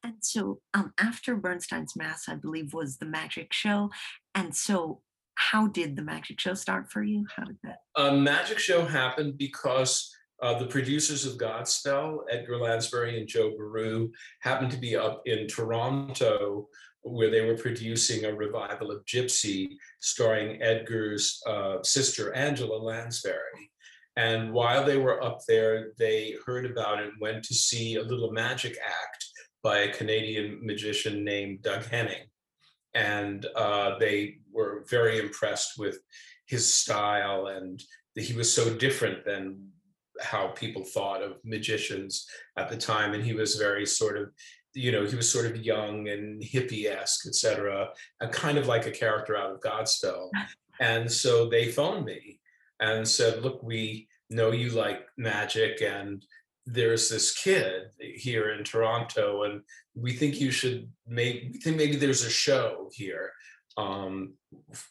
[0.02, 3.90] And so um, after Bernstein's Mass, I believe, was the magic show.
[4.34, 5.00] And so
[5.36, 7.26] how did the magic show start for you?
[7.34, 7.78] How did that?
[7.96, 14.10] A magic show happened because uh, the producers of Godspell, Edgar Lansbury and Joe Beruh,
[14.42, 16.68] happened to be up in Toronto
[17.04, 23.70] where they were producing a revival of Gypsy starring Edgar's uh, sister, Angela Lansbury.
[24.16, 28.02] And while they were up there, they heard about it and went to see a
[28.02, 29.26] little magic act
[29.62, 32.26] by a Canadian magician named Doug Henning.
[32.94, 35.98] And uh, they were very impressed with
[36.46, 37.82] his style and
[38.14, 39.68] that he was so different than
[40.20, 43.14] how people thought of magicians at the time.
[43.14, 44.30] And he was very sort of,
[44.74, 47.88] you know, he was sort of young and hippie-esque, et cetera,
[48.20, 50.30] and kind of like a character out of Godspell.
[50.80, 52.40] And so they phoned me
[52.80, 56.26] and said, look, we know you like magic and
[56.66, 59.60] there's this kid here in Toronto and
[59.94, 63.30] we think you should make, we think maybe there's a show here.
[63.76, 64.34] Um,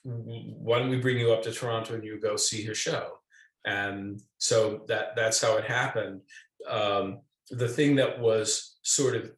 [0.03, 3.17] why don't we bring you up to Toronto and you go see his show?
[3.65, 6.21] And so that that's how it happened.
[6.67, 9.31] Um, the thing that was sort of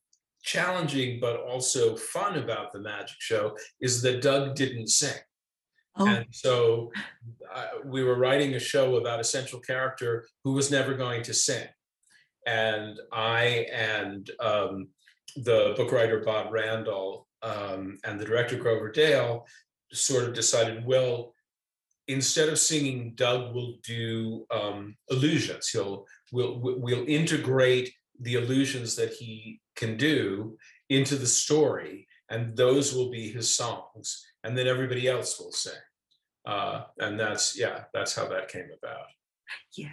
[0.46, 5.20] challenging but also fun about the magic show is that Doug didn't sing.
[5.98, 6.92] Oh, And so
[7.54, 11.34] uh, we were writing a show about a central character who was never going to
[11.34, 11.68] sing.
[12.46, 14.90] And I and um,
[15.36, 19.48] the book writer Bob Randall um, and the director Grover Dale
[19.92, 21.34] sort of decided, well,
[22.08, 25.70] instead of singing, Doug will do um, illusions.
[25.70, 30.58] He'll we'll we'll we'll integrate the illusions that he can do
[30.90, 35.74] into the story, and those will be his songs, and then everybody else will sing.
[36.46, 39.08] Uh, and that's yeah, that's how that came about.
[39.76, 39.90] yeah.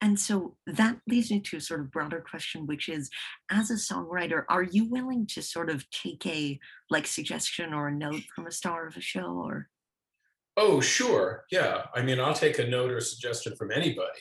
[0.00, 3.08] And so that leads me to a sort of broader question, which is
[3.50, 6.58] as a songwriter, are you willing to sort of take a
[6.90, 9.70] like suggestion or a note from a star of a show or
[10.56, 11.44] Oh, sure.
[11.50, 11.86] Yeah.
[11.94, 14.20] I mean, I'll take a note or a suggestion from anybody.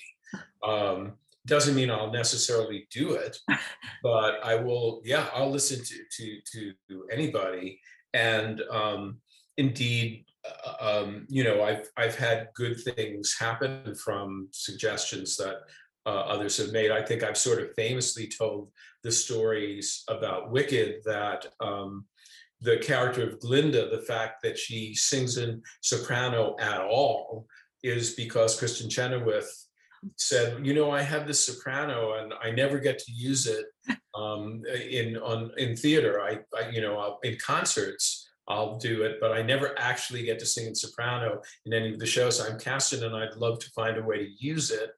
[0.64, 1.14] Um,
[1.46, 3.38] doesn't mean I'll necessarily do it,
[4.04, 7.80] but I will, yeah, I'll listen to to to anybody.
[8.14, 9.18] And um,
[9.58, 15.58] indeed, uh, um, you know, I've I've had good things happen from suggestions that
[16.06, 16.92] uh, others have made.
[16.92, 18.72] I think I've sort of famously told
[19.04, 22.06] the stories about Wicked that um,
[22.62, 27.46] the character of Glinda, the fact that she sings in soprano at all
[27.84, 29.63] is because Kristin Chenoweth
[30.18, 33.66] said, you know, I have this soprano and I never get to use it
[34.16, 36.22] um, in on in theater.
[36.22, 40.40] I, I you know, I'll, in concerts I'll do it, but I never actually get
[40.40, 42.42] to sing in soprano in any of the shows.
[42.42, 44.92] I'm casted and I'd love to find a way to use it.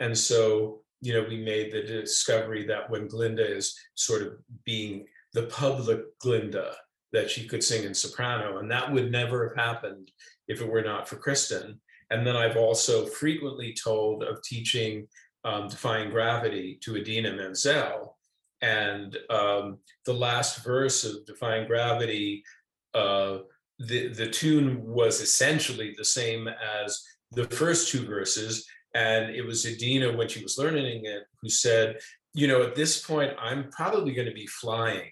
[0.00, 4.32] And so, you know, we made the discovery that when Glinda is sort of
[4.64, 6.74] being the public Glinda,
[7.12, 10.10] that she could sing in soprano, and that would never have happened
[10.46, 11.78] if it were not for Kristin.
[12.10, 15.06] And then I've also frequently told of teaching
[15.44, 18.16] um, Defying Gravity to Idina Menzel,
[18.60, 22.42] and um, the last verse of Defying Gravity,
[22.94, 23.38] uh,
[23.78, 27.00] the the tune was essentially the same as
[27.32, 31.98] the first two verses, and it was Adina, when she was learning it who said,
[32.34, 35.10] you know, at this point I'm probably going to be flying,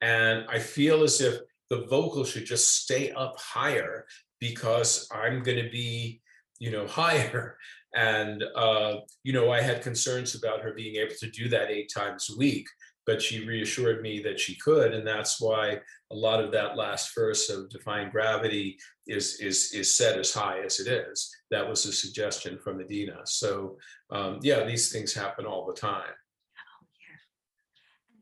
[0.00, 4.06] and I feel as if the vocal should just stay up higher
[4.40, 6.20] because I'm going to be,
[6.58, 7.56] you know, higher.
[7.94, 11.90] And, uh, you know, I had concerns about her being able to do that eight
[11.94, 12.66] times a week,
[13.06, 14.92] but she reassured me that she could.
[14.92, 19.94] And that's why a lot of that last verse of Defying Gravity is, is, is
[19.94, 21.34] set as high as it is.
[21.50, 23.20] That was a suggestion from Idina.
[23.24, 23.78] So,
[24.10, 26.02] um, yeah, these things happen all the time.
[26.02, 27.16] Oh, yeah.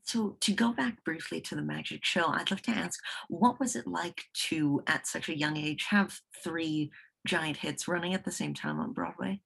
[0.05, 3.75] So to go back briefly to the magic show, I'd love to ask, what was
[3.75, 6.93] it like to, at such a young age, have three
[7.27, 9.41] giant hits running at the same time on Broadway?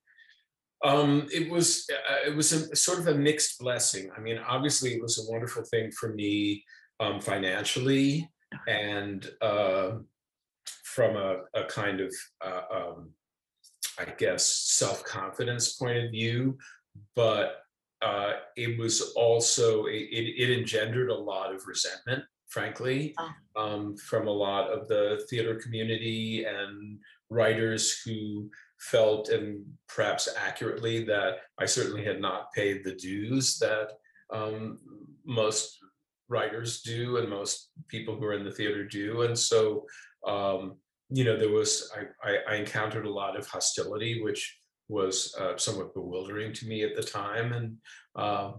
[0.85, 4.11] Um, it was uh, it was a sort of a mixed blessing.
[4.17, 6.65] I mean, obviously, it was a wonderful thing for me
[7.01, 8.31] um, financially
[8.67, 9.93] and uh,
[10.85, 12.15] from a, a, kind of
[12.45, 13.11] uh, um,
[13.99, 16.57] I guess self confidence point of view,
[17.15, 17.63] but
[18.01, 23.33] uh, it was also it, it, engendered a lot of resentment, frankly, oh.
[23.57, 26.99] um, from a lot of the theater community and
[27.31, 33.93] writers who felt, and perhaps accurately, that I certainly had not paid the dues that
[34.33, 34.79] um,
[35.25, 35.79] most
[36.29, 39.23] writers do and most people who are in the theater do.
[39.23, 39.87] And so,
[40.27, 40.77] um,
[41.11, 45.57] you know, there was, I, I, I, encountered a lot of hostility, which was uh,
[45.57, 47.53] somewhat bewildering to me at the time.
[47.53, 47.77] And
[48.15, 48.53] uh,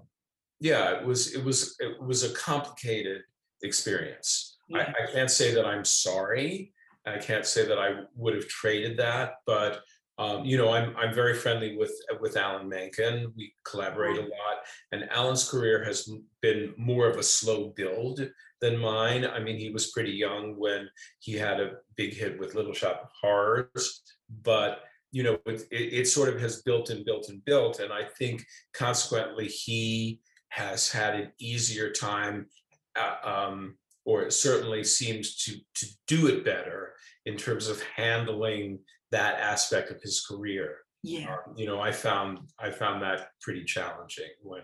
[0.59, 3.21] yeah, it was, it was, it was a complicated
[3.61, 4.57] experience.
[4.67, 4.79] Yeah.
[4.79, 6.73] I, I can't say that I'm sorry.
[7.05, 9.81] I can't say that I would have traded that, but
[10.19, 13.31] um, you know, I'm I'm very friendly with with Alan Menken.
[13.37, 14.57] We collaborate a lot,
[14.91, 18.19] and Alan's career has been more of a slow build
[18.59, 19.25] than mine.
[19.25, 22.99] I mean, he was pretty young when he had a big hit with Little Shop
[23.03, 24.01] of Horrors,
[24.43, 24.81] but
[25.11, 28.45] you know, it, it, sort of has built and built and built, and I think
[28.73, 32.47] consequently he has had an easier time,
[32.95, 36.93] uh, um, or it certainly seems to to do it better
[37.25, 38.79] in terms of handling
[39.11, 40.77] that aspect of his career.
[41.03, 41.33] Yeah.
[41.33, 44.63] Um, you know, I found I found that pretty challenging when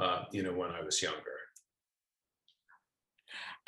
[0.00, 1.20] uh, you know when I was younger.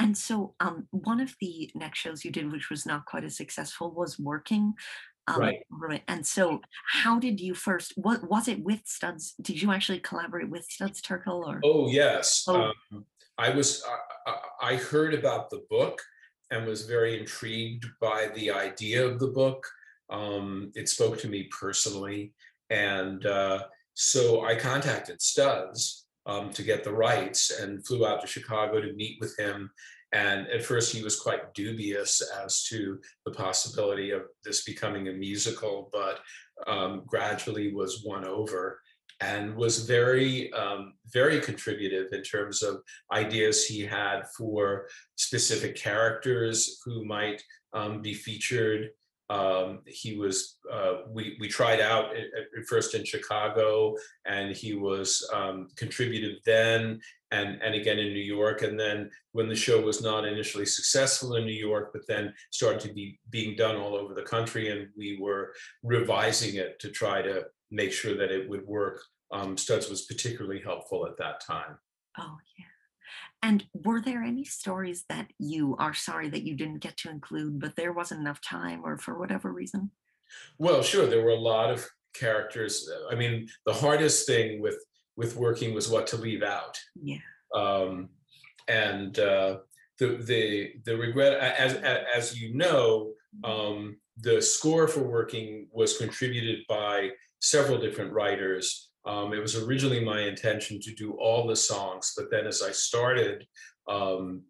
[0.00, 3.36] And so, um, one of the next shows you did, which was not quite as
[3.36, 4.74] successful, was working.
[5.26, 5.40] Um,
[5.70, 6.02] right.
[6.06, 7.94] And so, how did you first?
[7.96, 9.34] What was it with Studs?
[9.42, 11.44] Did you actually collaborate with Studs Terkel?
[11.46, 12.72] Or oh yes, oh.
[12.92, 13.04] Um,
[13.38, 13.82] I was.
[14.26, 16.02] I, I heard about the book
[16.50, 19.66] and was very intrigued by the idea of the book.
[20.10, 22.32] Um, it spoke to me personally.
[22.70, 28.26] And uh, so I contacted Studs um, to get the rights and flew out to
[28.26, 29.70] Chicago to meet with him.
[30.12, 35.12] And at first, he was quite dubious as to the possibility of this becoming a
[35.12, 36.20] musical, but
[36.66, 38.80] um, gradually was won over
[39.20, 46.80] and was very, um, very contributive in terms of ideas he had for specific characters
[46.84, 48.90] who might um, be featured
[49.30, 54.74] um, he was, uh, we, we tried out at, at, first in Chicago and he
[54.74, 56.98] was um, contributed then
[57.30, 58.62] and, and again in New York.
[58.62, 62.80] And then when the show was not initially successful in New York, but then started
[62.80, 65.52] to be being done all over the country and we were
[65.82, 69.00] revising it to try to make sure that it would work.
[69.30, 71.78] Um, Studs was particularly helpful at that time.
[72.18, 72.64] Oh, yeah.
[73.42, 77.60] And were there any stories that you are sorry that you didn't get to include,
[77.60, 79.90] but there wasn't enough time or for whatever reason?
[80.58, 81.06] Well, sure.
[81.06, 82.88] There were a lot of characters.
[83.10, 84.84] I mean, the hardest thing with
[85.16, 86.78] with working was what to leave out.
[87.00, 87.18] Yeah.
[87.54, 88.10] Um,
[88.68, 89.58] and uh,
[89.98, 93.12] the the the regret, as as you know,
[93.44, 100.04] um, the score for working was contributed by several different writers um, it was originally
[100.04, 103.46] my intention to do all the songs, but then as I started
[103.88, 104.42] um,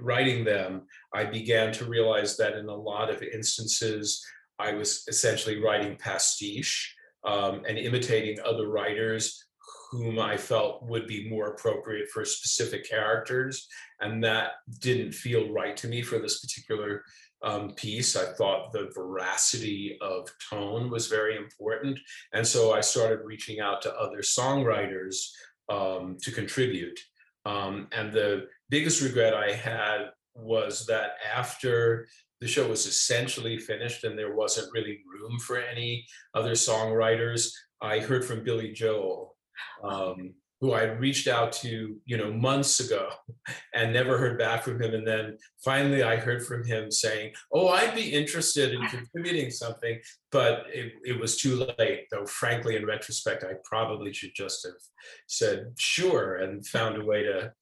[0.00, 4.24] writing them, I began to realize that in a lot of instances,
[4.58, 6.94] I was essentially writing pastiche
[7.26, 9.44] um, and imitating other writers
[9.90, 13.68] whom I felt would be more appropriate for specific characters.
[14.00, 17.02] And that didn't feel right to me for this particular
[17.42, 18.16] um, piece.
[18.16, 21.98] I thought the veracity of tone was very important.
[22.32, 25.30] And so I started reaching out to other songwriters
[25.68, 26.98] um, to contribute.
[27.44, 32.06] Um, and the biggest regret I had was that after
[32.40, 38.00] the show was essentially finished and there wasn't really room for any other songwriters, I
[38.00, 39.36] heard from Billy Joel.
[39.82, 43.08] Um, who I had reached out to, you know, months ago
[43.74, 44.94] and never heard back from him.
[44.94, 50.00] And then finally I heard from him saying, Oh, I'd be interested in contributing something,
[50.32, 52.06] but it, it was too late.
[52.10, 54.80] Though, frankly, in retrospect, I probably should just have
[55.26, 57.52] said sure and found a way to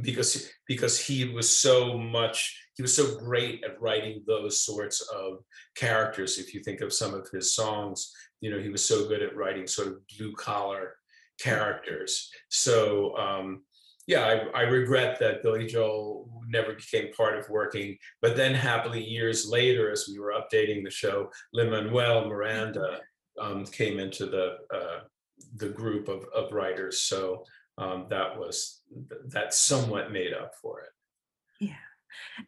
[0.00, 5.38] because because he was so much he was so great at writing those sorts of
[5.76, 8.10] characters if you think of some of his songs
[8.40, 10.94] you know he was so good at writing sort of blue collar
[11.40, 13.62] characters so um
[14.06, 19.02] yeah I, I regret that billy joel never became part of working but then happily
[19.02, 23.00] years later as we were updating the show lin manuel miranda
[23.40, 25.00] um, came into the uh,
[25.56, 27.44] the group of, of writers so
[27.78, 28.82] um, that was
[29.26, 30.90] that somewhat made up for it.
[31.60, 31.74] Yeah.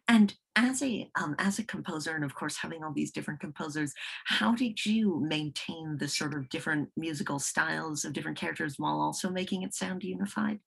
[0.07, 3.93] And as a um, as a composer, and of course having all these different composers,
[4.25, 9.29] how did you maintain the sort of different musical styles of different characters while also
[9.29, 10.59] making it sound unified?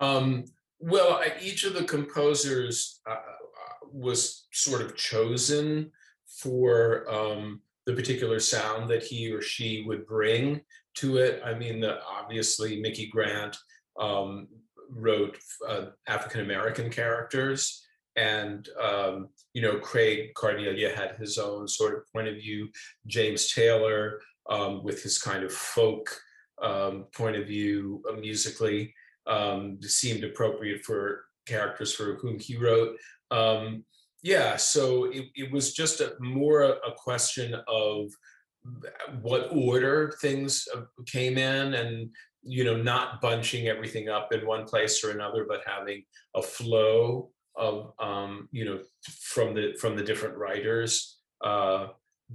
[0.00, 0.44] Um,
[0.80, 5.90] well, I, each of the composers uh, uh was sort of chosen
[6.26, 10.60] for um, the particular sound that he or she would bring
[10.94, 11.40] to it.
[11.44, 13.56] I mean, the, obviously Mickey Grant
[13.98, 14.48] um,
[14.90, 17.85] wrote uh, African American characters,
[18.16, 22.68] and um, you know Craig Carnelia had his own sort of point of view.
[23.06, 26.08] James Taylor um, with his kind of folk
[26.62, 28.94] um, point of view uh, musically
[29.26, 32.96] um, seemed appropriate for characters for whom he wrote.
[33.30, 33.84] Um,
[34.22, 38.10] yeah, so it, it was just a, more a, a question of
[39.20, 42.10] what order things uh, came in and
[42.42, 46.02] you know not bunching everything up in one place or another but having
[46.34, 48.80] a flow of um, you know
[49.20, 51.88] from the from the different writers uh,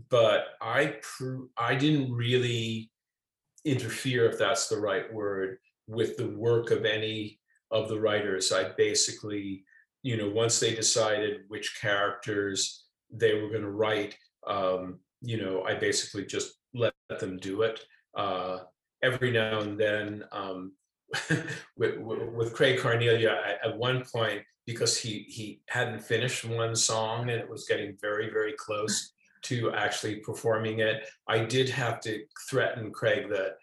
[0.10, 2.90] but i pr- i didn't really
[3.66, 5.58] interfere if that's the right word
[5.88, 8.52] with the work of any of the writers.
[8.52, 9.64] I basically
[10.04, 14.16] you know once they decided which characters they were going to write
[14.48, 17.80] um, you know i basically just let them do it.
[18.18, 18.60] Uh,
[19.04, 20.74] every now and then um,
[21.78, 27.30] with, with, Craig Carnelia at, at one point because he he hadn't finished one song
[27.30, 29.42] and it was getting very very close mm.
[29.44, 31.08] to actually performing it.
[31.28, 33.58] I did have to threaten Craig that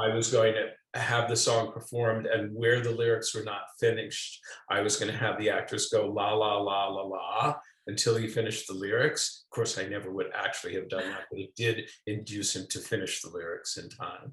[0.00, 4.40] I was going to have the song performed and where the lyrics were not finished,
[4.68, 7.54] I was going to have the actors go la la la la la
[7.86, 9.44] until he finished the lyrics.
[9.46, 12.80] Of course, I never would actually have done that, but it did induce him to
[12.80, 14.32] finish the lyrics in time.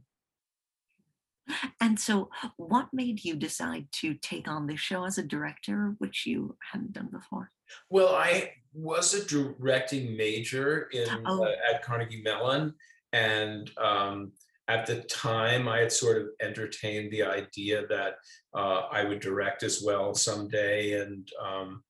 [1.79, 6.25] And so, what made you decide to take on this show as a director, which
[6.25, 7.51] you hadn't done before?
[7.89, 11.43] Well, I was a directing major in oh.
[11.43, 12.73] uh, at Carnegie Mellon,
[13.13, 14.31] and um,
[14.67, 18.15] at the time, I had sort of entertained the idea that
[18.53, 21.83] uh, I would direct as well someday, and um,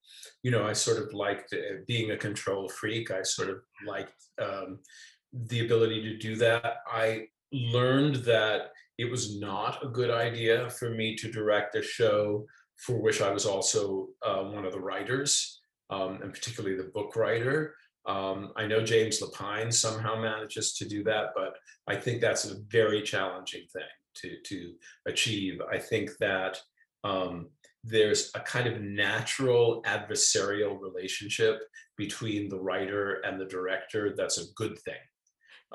[0.43, 3.11] you know, I sort of liked uh, being a control freak.
[3.11, 4.79] I sort of liked um,
[5.33, 6.77] the ability to do that.
[6.91, 12.45] I learned that it was not a good idea for me to direct a show
[12.77, 17.15] for which I was also uh, one of the writers, um, and particularly the book
[17.15, 17.75] writer.
[18.05, 21.55] Um, I know James Lapine somehow manages to do that, but
[21.87, 23.83] I think that's a very challenging thing
[24.17, 24.73] to, to
[25.07, 25.59] achieve.
[25.71, 26.59] I think that
[27.03, 27.49] um,
[27.83, 31.61] there's a kind of natural adversarial relationship
[31.97, 34.95] between the writer and the director that's a good thing.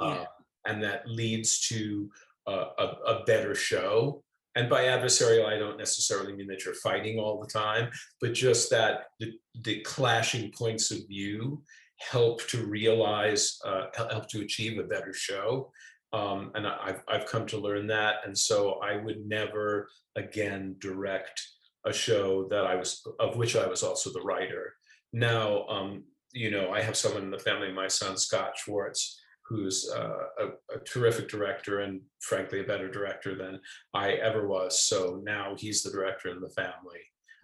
[0.01, 0.07] Yeah.
[0.07, 0.25] Uh,
[0.67, 2.09] and that leads to
[2.47, 4.23] a, a, better show.
[4.55, 7.91] And by adversarial, I don't necessarily mean that you're fighting all the time,
[8.21, 9.33] but just that the,
[9.63, 11.63] the clashing points of view
[11.99, 15.71] help to realize, uh, help to achieve a better show.
[16.13, 18.17] Um, and I've, I've come to learn that.
[18.27, 21.41] And so I would never again direct
[21.87, 24.75] a show that I was, of which I was also the writer.
[25.13, 29.22] Now, um, you know, I have someone in the family, my son, Scott Schwartz,
[29.53, 33.61] who's uh, a, a, terrific director and frankly a better director than
[33.93, 34.83] I ever was.
[34.83, 37.01] So now he's the director in the family.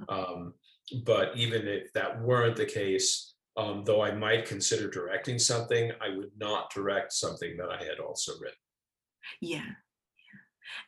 [0.09, 0.55] Um,
[1.05, 6.17] but even if that weren't the case, um, though I might consider directing something, I
[6.17, 8.57] would not direct something that I had also written.
[9.43, 9.67] Yeah.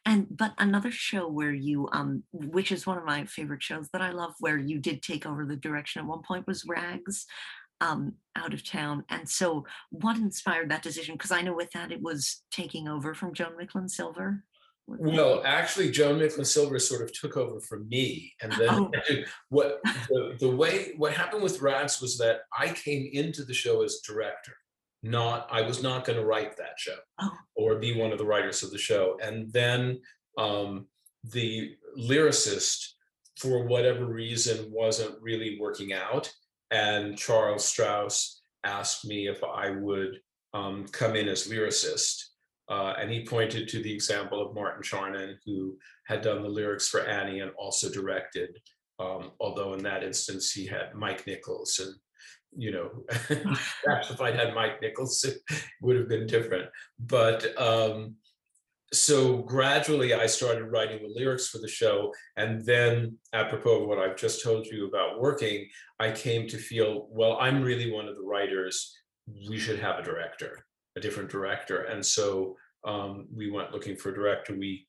[0.07, 4.03] And but another show where you um which is one of my favorite shows that
[4.03, 7.27] I love where you did take over the direction at one point was Rags
[7.81, 9.05] um, out of town.
[9.09, 11.15] And so, what inspired that decision?
[11.15, 14.45] Because I know with that it was taking over from Joan Micklin Silver.
[14.99, 18.91] Well, actually, Joan Micklin Silver sort of took over from me, and then oh.
[19.49, 23.83] what the, the way what happened with Rags was that I came into the show
[23.83, 24.53] as director.
[25.03, 27.33] Not I was not going to write that show oh.
[27.55, 30.01] or be one of the writers of the show, and then
[30.37, 30.87] um,
[31.25, 32.95] the lyricist,
[33.37, 36.31] for whatever reason, wasn't really working out.
[36.71, 40.21] And Charles Strouse asked me if I would
[40.55, 42.23] um, come in as lyricist.
[42.69, 46.89] Uh, and he pointed to the example of Martin Charnin, who had done the lyrics
[46.89, 48.57] for Annie and also directed.
[49.01, 51.95] Um, although in that instance he had Mike Nichols, and
[52.57, 52.91] you know,
[53.85, 55.39] perhaps if I'd had Mike Nichols, it
[55.81, 56.69] would have been different.
[56.99, 58.17] But um,
[58.93, 62.13] so gradually I started writing the lyrics for the show.
[62.37, 65.69] And then, apropos of what I've just told you about working,
[65.99, 68.97] I came to feel, well, I'm really one of the writers.
[69.49, 70.67] We should have a director,
[70.97, 71.83] a different director.
[71.83, 74.57] And so um, we went looking for a director.
[74.57, 74.87] We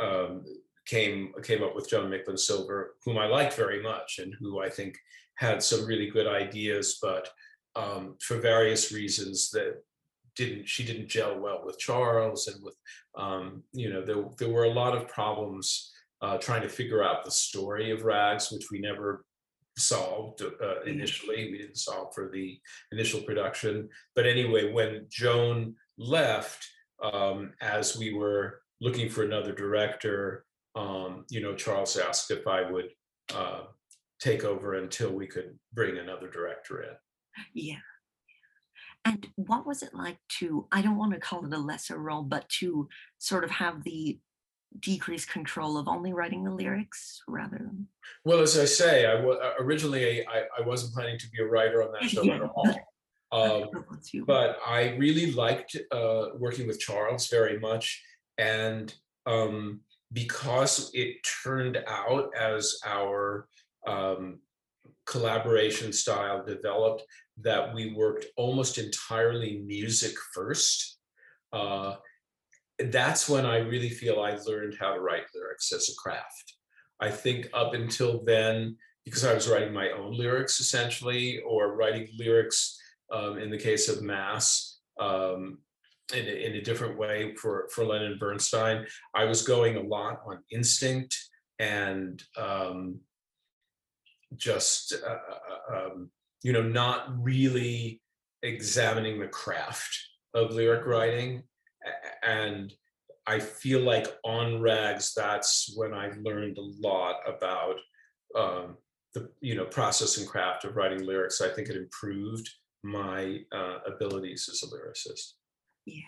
[0.00, 0.44] um,
[0.86, 4.68] came came up with Joan Micklin Silver, whom I liked very much and who I
[4.68, 4.96] think
[5.36, 7.28] had some really good ideas, but
[7.76, 9.82] um, for various reasons that
[10.38, 12.76] didn't she didn't gel well with Charles and with
[13.18, 17.24] um, you know there there were a lot of problems uh, trying to figure out
[17.24, 19.24] the story of Rags, which we never
[19.76, 20.88] solved uh, mm-hmm.
[20.88, 21.50] initially.
[21.50, 22.58] We didn't solve for the
[22.92, 26.66] initial production, but anyway, when Joan left,
[27.02, 32.68] um, as we were looking for another director, um, you know, Charles asked if I
[32.70, 32.90] would
[33.34, 33.62] uh,
[34.20, 36.96] take over until we could bring another director in.
[37.54, 37.78] Yeah.
[39.04, 42.22] And what was it like to, I don't want to call it a lesser role,
[42.22, 42.88] but to
[43.18, 44.18] sort of have the
[44.80, 47.88] decreased control of only writing the lyrics rather than?
[48.24, 51.82] Well, as I say, I w- originally I, I wasn't planning to be a writer
[51.82, 52.74] on that show yeah, at all.
[53.30, 53.68] Um,
[54.26, 58.02] but I really liked uh, working with Charles very much.
[58.38, 58.94] And
[59.26, 59.80] um,
[60.12, 63.48] because it turned out as our
[63.86, 64.38] um,
[65.06, 67.04] collaboration style developed
[67.42, 70.98] that we worked almost entirely music first.
[71.52, 71.94] Uh,
[72.78, 76.54] that's when I really feel I learned how to write lyrics as a craft.
[77.00, 82.08] I think up until then, because I was writing my own lyrics essentially, or writing
[82.18, 82.78] lyrics
[83.12, 85.58] um, in the case of Mass um,
[86.14, 90.20] in, a, in a different way for, for Leonard Bernstein, I was going a lot
[90.26, 91.16] on instinct
[91.58, 93.00] and um,
[94.36, 95.16] just uh,
[95.72, 96.10] uh, um,
[96.42, 98.00] you know not really
[98.42, 99.98] examining the craft
[100.34, 101.42] of lyric writing
[102.22, 102.72] and
[103.26, 107.76] i feel like on rags that's when i learned a lot about
[108.36, 108.76] um,
[109.14, 112.48] the you know process and craft of writing lyrics i think it improved
[112.84, 115.32] my uh, abilities as a lyricist
[115.86, 116.02] yeah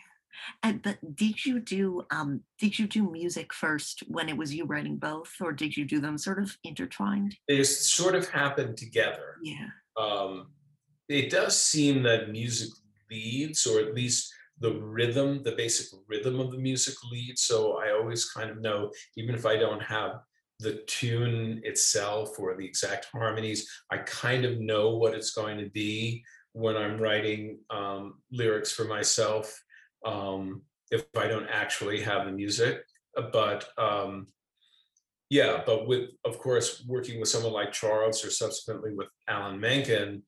[0.63, 4.65] and but did you do um did you do music first when it was you
[4.65, 7.37] writing both, or did you do them sort of intertwined?
[7.49, 9.37] They sort of happened together.
[9.43, 9.69] Yeah.
[10.01, 10.33] Um,
[11.09, 12.71] it does seem that music
[13.11, 17.43] leads, or at least the rhythm, the basic rhythm of the music leads.
[17.43, 20.13] So I always kind of know, even if I don't have
[20.61, 25.71] the tune itself or the exact harmonies, I kind of know what it's going to
[25.71, 26.23] be
[26.53, 29.47] when I'm writing um, lyrics for myself
[30.05, 32.83] um, if I don't actually have the music.
[33.33, 34.27] But um,
[35.31, 40.25] yeah, but with, of course, working with someone like Charles or subsequently with Alan Menken,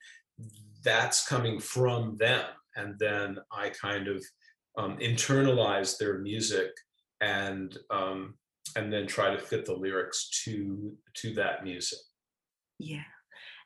[0.85, 2.45] that's coming from them.
[2.77, 4.25] And then I kind of
[4.79, 6.71] um, internalize their music
[7.21, 8.35] and um,
[8.77, 11.99] and then try to fit the lyrics to to that music.
[12.79, 13.03] Yeah.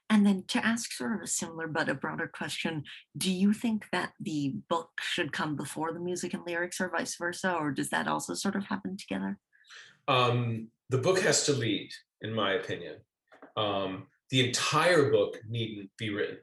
[0.08, 2.84] And then to ask sort of a similar but a broader question,
[3.18, 7.16] do you think that the book should come before the music and lyrics or vice
[7.16, 9.38] versa, or does that also sort of happen together?
[10.06, 11.90] Um, the book has to lead,
[12.22, 12.96] in my opinion.
[13.56, 16.38] Um, the entire book needn't be written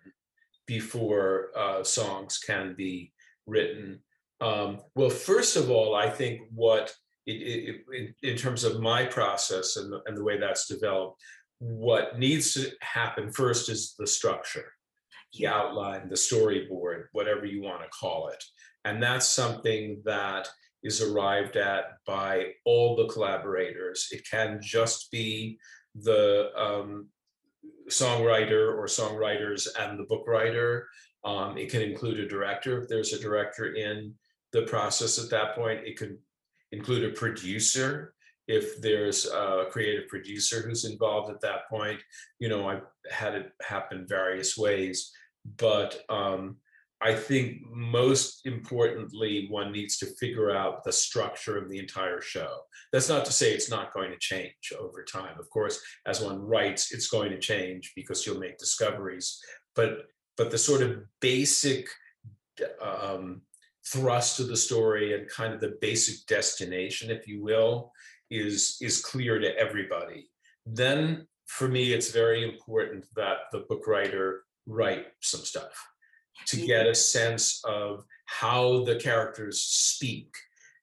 [0.66, 3.12] before uh, songs can be
[3.46, 4.00] written.
[4.42, 6.94] Um, well, first of all, I think what
[7.26, 11.22] it, it, it, in terms of my process and the, and the way that's developed,
[11.60, 14.74] what needs to happen first is the structure,
[15.34, 18.44] the outline, the storyboard, whatever you want to call it.
[18.86, 20.50] And that's something that
[20.84, 24.10] is arrived at by all the collaborators.
[24.12, 25.58] It can just be
[25.96, 27.08] the um,
[27.90, 30.88] songwriter or songwriters and the book writer.
[31.24, 34.14] Um, it can include a director if there's a director in
[34.52, 35.82] the process at that point.
[35.86, 36.18] It could
[36.72, 38.14] include a producer
[38.48, 42.00] if there's a creative producer who's involved at that point
[42.40, 45.12] you know i've had it happen various ways
[45.58, 46.58] but um,
[47.04, 52.62] i think most importantly one needs to figure out the structure of the entire show.
[52.92, 55.40] That's not to say it's not going to change over time.
[55.40, 59.40] Of course as one writes it's going to change because you'll make discoveries
[59.76, 60.06] but
[60.38, 61.88] but the sort of basic
[62.82, 63.42] um,
[63.86, 67.92] thrust of the story and kind of the basic destination if you will
[68.32, 70.30] is is clear to everybody.
[70.66, 75.76] Then for me, it's very important that the book writer write some stuff
[76.48, 80.34] to get a sense of how the characters speak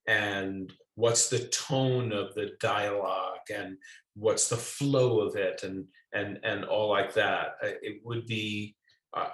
[0.06, 3.76] and what's the tone of the dialogue and
[4.14, 7.56] what's the flow of it and and and all like that.
[7.62, 8.76] It would be
[9.14, 9.28] uh,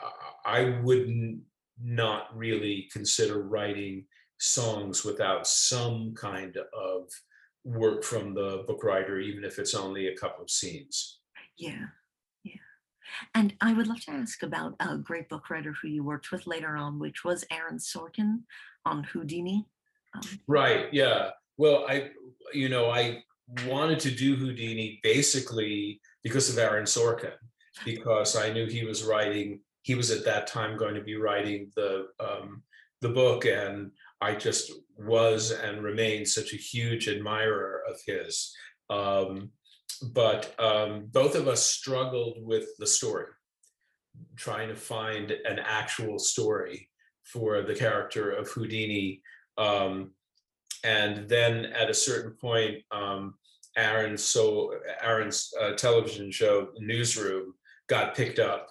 [0.44, 1.42] i would n-
[1.82, 4.06] not really consider writing
[4.38, 7.08] songs without some kind of
[7.64, 11.20] work from the book writer even if it's only a couple of scenes.
[11.58, 11.86] Yeah.
[13.34, 16.46] And I would love to ask about a great book writer who you worked with
[16.46, 18.42] later on, which was Aaron Sorkin
[18.84, 19.66] on Houdini.
[20.14, 21.30] Um, Right, yeah.
[21.56, 22.10] Well, I,
[22.52, 23.22] you know, I
[23.66, 27.32] wanted to do Houdini basically because of Aaron Sorkin,
[27.84, 31.70] because I knew he was writing, he was at that time going to be writing
[31.76, 32.62] the um,
[33.02, 33.90] the book, and
[34.20, 38.54] I just was and remain such a huge admirer of his.
[38.88, 39.50] Um,
[40.12, 43.26] but um, both of us struggled with the story,
[44.36, 46.88] trying to find an actual story
[47.24, 49.22] for the character of Houdini.
[49.58, 50.12] Um,
[50.84, 53.34] and then at a certain point, um,
[53.76, 54.72] Aaron's so
[55.02, 57.54] Aaron's uh, television show Newsroom
[57.88, 58.68] got picked up,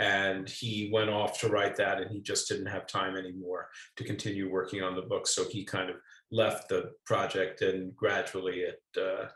[0.00, 4.04] and he went off to write that, and he just didn't have time anymore to
[4.04, 5.96] continue working on the book, so he kind of
[6.32, 9.26] left the project, and gradually it uh,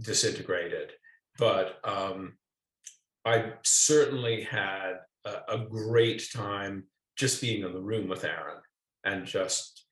[0.00, 0.92] disintegrated.
[1.38, 2.36] But um,
[3.24, 4.94] I certainly had
[5.24, 6.84] a, a great time
[7.16, 8.60] just being in the room with Aaron
[9.04, 9.84] and just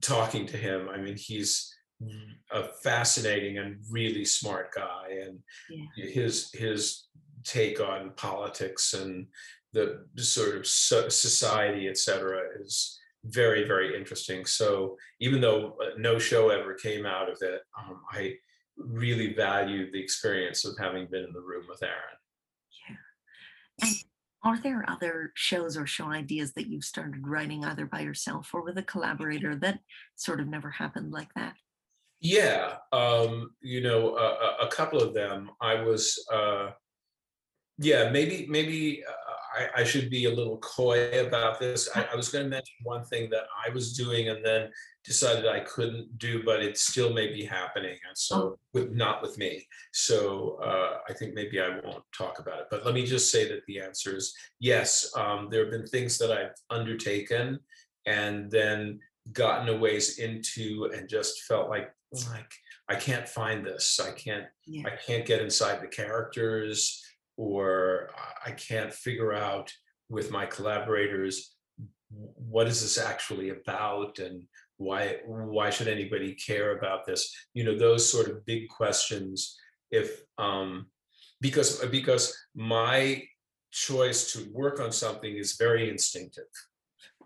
[0.00, 0.88] talking to him.
[0.88, 1.74] I mean, he's
[2.50, 5.38] a fascinating and really smart guy, and
[5.68, 6.10] Yeah.
[6.10, 7.08] his his
[7.44, 9.26] take on politics and
[9.72, 14.46] the sort of so- society, et cetera, is very very interesting.
[14.46, 18.34] So even though uh, no show ever came out of it, um, I
[18.76, 22.18] really valued the experience of having been in the room with Aaron.
[22.88, 22.96] yeah.
[23.86, 23.94] And
[24.42, 28.62] are there other shows or show ideas that you've started writing either by yourself or
[28.62, 29.80] with a collaborator that
[30.16, 31.54] sort of never happened like that?
[32.20, 35.50] Yeah, um, you know, a, couple of them.
[35.60, 36.70] I was, uh,
[37.78, 41.88] yeah, maybe maybe uh, I, I should be a little coy about this.
[41.94, 44.70] I, I was going to mention one thing that I was doing and then
[45.04, 49.38] decided I couldn't do, but it still may be happening, and so with not with
[49.38, 49.66] me.
[49.92, 52.66] So uh, I think maybe I won't talk about it.
[52.70, 55.10] But let me just say that the answer is yes.
[55.16, 57.60] Um, there have been things that I've undertaken
[58.06, 59.00] and then
[59.32, 61.90] gotten a ways into and just felt like
[62.28, 62.50] like
[62.88, 64.00] I can't find this.
[64.00, 64.86] I can't Yeah.
[64.86, 67.02] I can't get inside the characters
[67.40, 69.72] or I- I can't figure out
[70.10, 71.56] with my collaborators
[72.10, 77.22] what is this actually about and why why should anybody care about this?
[77.54, 79.56] You know those sort of big questions
[79.90, 80.90] if um
[81.40, 82.24] because because
[82.54, 83.22] my
[83.70, 86.52] choice to work on something is very instinctive.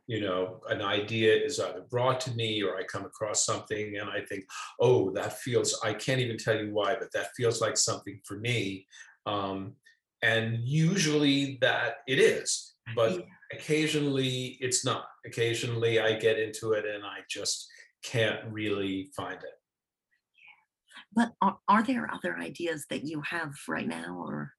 [0.06, 4.08] You know an idea is either brought to me or i come across something and
[4.18, 4.42] i think
[4.86, 8.36] oh that feels i can't even tell you why but that feels like something for
[8.48, 8.86] me.
[9.26, 9.76] Um,
[10.24, 15.06] and usually that it is but occasionally it's not.
[15.26, 17.68] Occasionally i get into it and i just
[18.02, 19.56] can't really find it.
[21.12, 24.52] But are, are there other ideas that you have right now or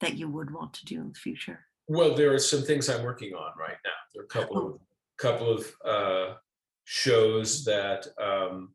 [0.00, 1.60] that you would want to do in the future?
[1.88, 3.98] well there are some things i'm working on right now.
[4.12, 4.80] There are a couple of
[5.18, 6.34] couple of uh
[6.84, 8.74] shows that um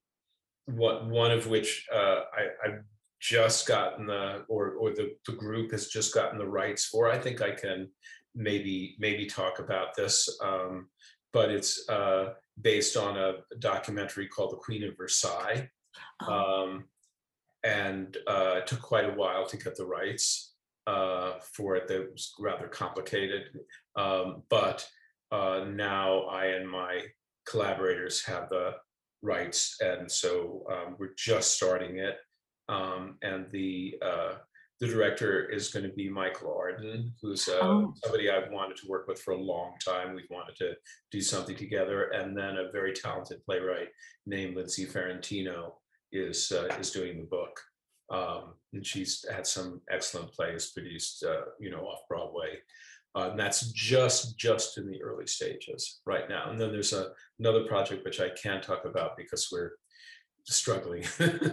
[0.65, 2.83] what one of which uh i i've
[3.21, 7.17] just gotten the or or the the group has just gotten the rights for i
[7.17, 7.87] think i can
[8.33, 10.87] maybe maybe talk about this um
[11.31, 15.69] but it's uh based on a documentary called the queen of versailles
[16.21, 16.85] Oh, um,
[17.63, 20.53] and uh, it took quite a while to get the rights
[20.87, 21.87] uh, for it.
[21.87, 23.59] That was rather complicated,
[23.95, 24.87] um, but
[25.31, 27.01] uh, now I and my
[27.45, 28.73] collaborators have the
[29.21, 32.17] rights, and so um, we're just starting it.
[32.71, 34.31] Um, and the uh,
[34.79, 37.93] the director is going to be Michael Arden, who's uh, Oh.
[38.03, 40.15] somebody I've wanted to work with for a long time.
[40.15, 40.73] We've wanted to
[41.11, 43.89] do something together, and then a very talented playwright
[44.25, 45.73] named Lindsey Ferrentino
[46.11, 47.59] is uh, is doing the book.
[48.09, 52.59] Um, and she's had some excellent plays produced, uh, you know, off Broadway.
[53.15, 56.49] Uh, and that's just just in the early stages right now.
[56.49, 59.71] And then there's a, another project which I can't talk about because we're
[60.45, 61.51] struggling to get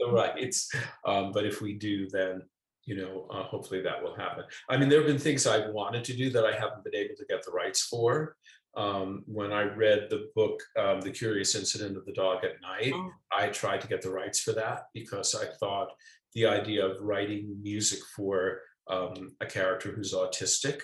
[0.00, 0.70] the rights.
[1.06, 2.42] Um, but if we do, then
[2.86, 4.44] you know, uh, hopefully that will happen.
[4.68, 7.14] I mean, there have been things I've wanted to do that I haven't been able
[7.16, 8.36] to get the rights for.
[8.76, 12.92] um, when I read the book, um, The Curious Incident of the Dog at Night,
[12.94, 13.10] Oh.
[13.32, 15.90] I tried to get the rights for that because I thought
[16.34, 18.60] the idea of writing music for
[18.90, 20.80] um, a character who's autistic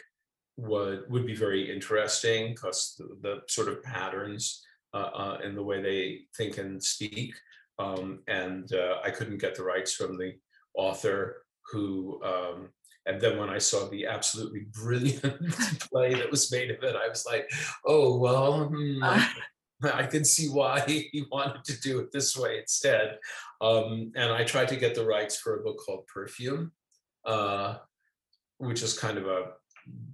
[0.57, 4.63] would would be very interesting because the, the sort of patterns
[4.95, 7.35] uh, uh, in the way they think and speak.
[7.79, 10.35] Um, and uh, I couldn't get the rights from the
[10.75, 12.69] author who um,
[13.07, 15.51] and then when I saw the absolutely brilliant
[15.93, 17.51] play that was made of it, I was like,
[17.87, 19.29] oh, well, hmm, I,
[19.95, 23.19] I can see why he wanted to do it this way instead.
[23.61, 26.73] Um, and I tried to get the rights for a book called Perfume,
[27.25, 27.77] uh,
[28.59, 29.45] which is kind of a,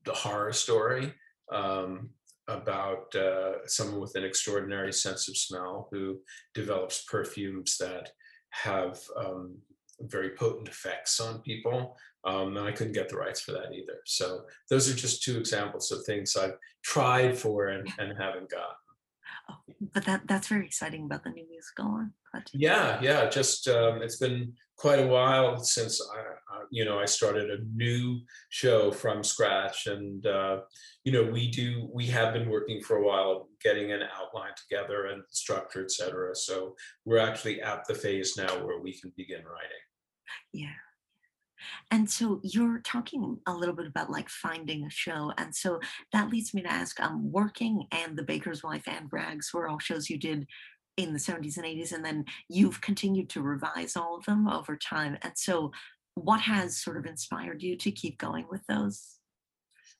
[0.08, 1.12] a horror story
[1.52, 2.10] um,
[2.48, 6.20] about uh, someone with an extraordinary sense of smell who
[6.54, 8.10] develops perfumes that
[8.50, 9.56] have um,
[10.00, 11.96] very potent effects on people.
[12.24, 13.98] Um, and I couldn't get the rights for that either.
[14.04, 18.76] So those are just two examples of things I've tried for and, and haven't got.
[19.48, 22.08] Oh, but that that's very exciting about the new musical.
[22.52, 23.28] Yeah, yeah.
[23.28, 26.22] Just um, it's been quite a while since I,
[26.70, 28.20] you know, I started a new
[28.50, 30.60] show from scratch, and uh,
[31.04, 35.06] you know, we do we have been working for a while getting an outline together
[35.06, 36.34] and structure, et cetera.
[36.34, 36.74] So
[37.04, 39.84] we're actually at the phase now where we can begin writing.
[40.52, 40.74] Yeah.
[41.90, 45.32] And so you're talking a little bit about like finding a show.
[45.38, 45.80] And so
[46.12, 49.78] that leads me to ask um, Working and The Baker's Wife and Rags were all
[49.78, 50.46] shows you did
[50.96, 51.92] in the 70s and 80s.
[51.92, 55.18] And then you've continued to revise all of them over time.
[55.22, 55.72] And so
[56.14, 59.16] what has sort of inspired you to keep going with those?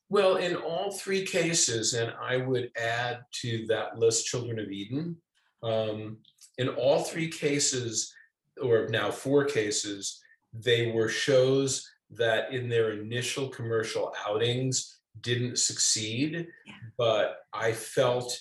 [0.09, 5.17] Well, in all three cases, and I would add to that list Children of Eden,
[5.63, 6.17] um,
[6.57, 8.13] in all three cases,
[8.61, 10.19] or now four cases,
[10.53, 16.73] they were shows that in their initial commercial outings didn't succeed, Yeah.
[16.97, 18.39] but I felt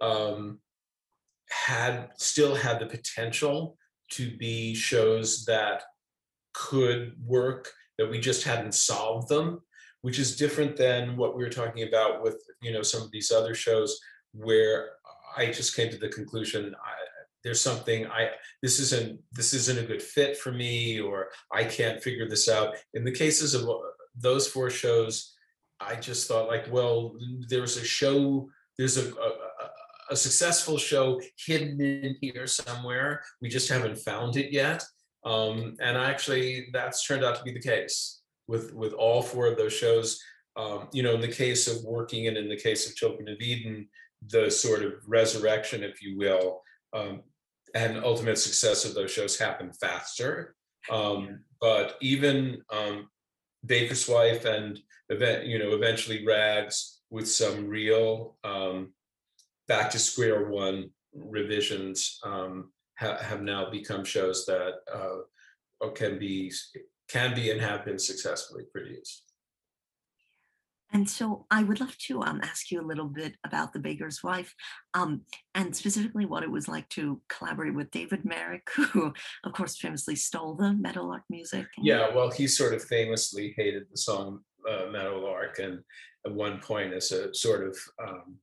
[0.00, 0.60] um,
[1.50, 3.76] had still had the potential
[4.10, 5.82] to be shows that
[6.54, 9.60] could work, that we just hadn't solved them
[10.02, 13.30] which is different than what we were talking about with you know some of these
[13.30, 13.98] other shows
[14.32, 14.90] where
[15.36, 16.92] I just came to the conclusion I,
[17.44, 18.30] there's something I
[18.62, 22.74] this isn't this isn't a good fit for me or I can't figure this out.
[22.94, 23.74] In the cases of uh,
[24.16, 25.34] those four shows,
[25.80, 27.16] I just thought like, well,
[27.48, 29.30] there's a show, there's a, a,
[30.10, 33.22] a successful show hidden in here somewhere.
[33.40, 34.84] We just haven't found it yet.
[35.24, 39.56] Um, and actually, that's turned out to be the case with with all four of
[39.56, 40.20] those shows.
[40.56, 43.40] Um, you know, in the case of working and in the case of Children of
[43.40, 43.88] Eden,
[44.26, 47.22] the sort of resurrection, if you will, um,
[47.74, 50.56] and ultimate success of those shows happened faster.
[50.90, 53.08] Um, but even um,
[53.66, 54.80] Baker's Wife and
[55.10, 58.92] event, you know, eventually Rags with some real um,
[59.68, 66.52] back to square one revisions um, ha- have now become shows that uh, can be
[67.08, 69.28] can be and have been successfully produced.
[70.92, 74.22] And so I would love to um, ask you a little bit about The Baker's
[74.22, 74.54] Wife
[74.94, 75.22] um,
[75.54, 79.12] and specifically what it was like to collaborate with David Merrick, who,
[79.44, 81.66] of course, famously stole the Meadowlark music.
[81.78, 85.80] Yeah, well, he sort of famously hated the song uh, Meadowlark, and
[86.26, 88.36] at one point, as a sort of um,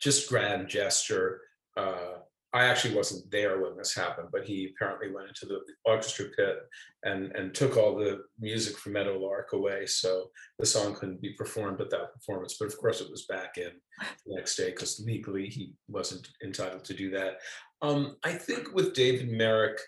[0.00, 1.40] just grand gesture,
[1.76, 2.18] uh,
[2.52, 6.58] I actually wasn't there when this happened, but he apparently went into the orchestra pit
[7.04, 11.80] and and took all the music from Meadowlark away, so the song couldn't be performed
[11.80, 12.56] at that performance.
[12.58, 13.70] But of course, it was back in
[14.26, 17.38] the next day because legally he wasn't entitled to do that.
[17.82, 19.78] Um, I think with David Merrick,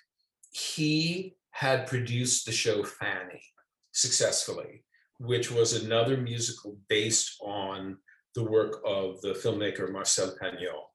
[0.53, 3.43] he had produced the show Fanny
[3.91, 4.85] successfully,
[5.19, 7.99] which was another musical based on
[8.35, 10.91] the work of the filmmaker Marcel Pagnol.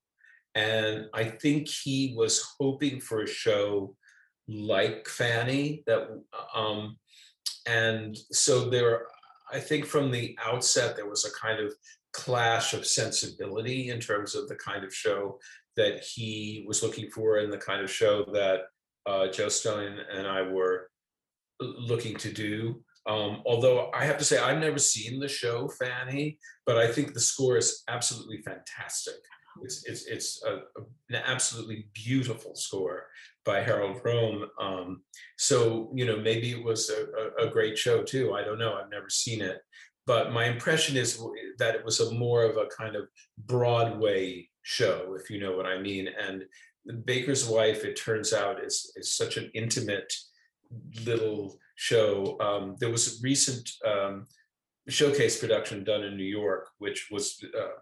[0.56, 3.96] And I think he was hoping for a show
[4.48, 6.08] like Fanny that
[6.56, 6.98] um
[7.68, 9.08] and so there
[9.52, 11.74] I think from the outset there was a kind of
[12.14, 15.38] clash of sensibility in terms of the kind of show
[15.76, 18.62] that he was looking for and the kind of show that
[19.06, 20.90] uh, Joe Stein and I were
[21.62, 22.84] looking to do.
[23.08, 27.14] Um, although I have to say I've never seen the show Fanny, but I think
[27.14, 29.16] the score is absolutely fantastic.
[29.64, 30.62] It's it's it's a,
[31.10, 33.08] an absolutely beautiful score
[33.46, 34.46] by Harold Rome.
[34.60, 35.02] Um,
[35.38, 38.34] so you know maybe it was a, a, a great show too.
[38.34, 38.74] I don't know.
[38.74, 39.62] I've never seen it,
[40.06, 41.22] but my impression is
[41.60, 45.66] that it was a more of a kind of Broadway show, if you know what
[45.66, 46.08] I mean.
[46.08, 46.44] And
[47.06, 50.14] Baker's Wife, it turns out, is is such an intimate
[51.06, 52.38] little show.
[52.42, 54.28] Um, there was a recent um,
[54.90, 57.80] showcase production done in New York, which was uh,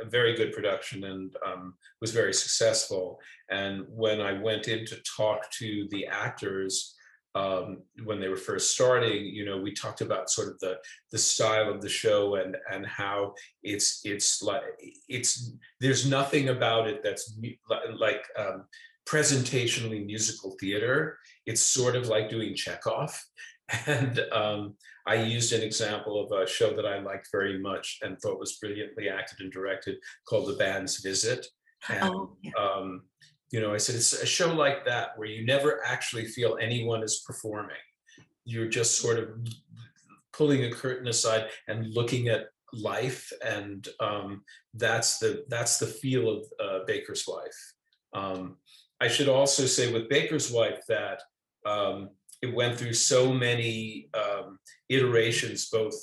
[0.00, 3.20] a very good production and um, was very successful.
[3.50, 6.94] And when I went in to talk to the actors
[7.34, 10.78] um, when they were first starting, you know, we talked about sort of the
[11.12, 14.62] the style of the show and and how it's it's like
[15.08, 17.38] it's there's nothing about it that's
[17.96, 18.64] like um,
[19.08, 21.18] presentationally musical theater.
[21.46, 23.18] It's sort of like doing Chekhov.
[23.86, 28.18] And um, I used an example of a show that I liked very much and
[28.18, 29.96] thought was brilliantly acted and directed
[30.26, 31.46] called The Band's Visit.
[31.90, 32.52] And, oh, yeah.
[32.58, 33.02] um,
[33.50, 37.02] you know, I said it's a show like that where you never actually feel anyone
[37.02, 37.76] is performing.
[38.46, 39.28] You're just sort of
[40.32, 46.30] pulling a curtain aside and looking at life, and um, that's the that's the feel
[46.30, 47.74] of uh, Baker's Wife.
[48.14, 48.56] Um,
[49.00, 51.22] I should also say with Baker's Wife that
[51.66, 52.10] um,
[52.42, 55.94] it went through so many um, iterations, both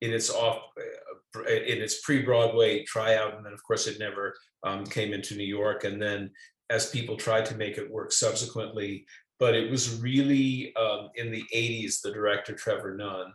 [0.00, 4.34] in its off, uh, in its pre-Broadway tryout, and then of course it never
[4.64, 6.30] um, came into New York, and then
[6.70, 9.06] as people tried to make it work subsequently.
[9.38, 13.32] But it was really um, in the 80s, the director Trevor Nunn,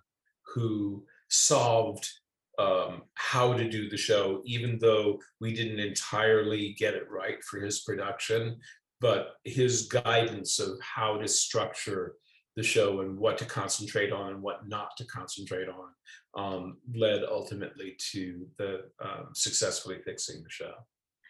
[0.54, 2.10] who solved
[2.58, 7.60] um, how to do the show, even though we didn't entirely get it right for
[7.60, 8.58] his production.
[9.00, 12.16] But his guidance of how to structure
[12.56, 15.90] the show and what to concentrate on and what not to concentrate on
[16.36, 20.74] um, led ultimately to the um, successfully fixing the show.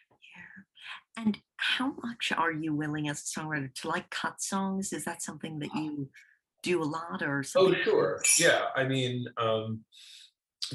[0.09, 1.23] Yeah.
[1.23, 4.93] And how much are you willing as a songwriter to like cut songs?
[4.93, 6.09] Is that something that you
[6.63, 7.75] do a lot or oh, something?
[7.81, 8.21] Oh, sure.
[8.39, 8.65] Yeah.
[8.75, 9.81] I mean, um,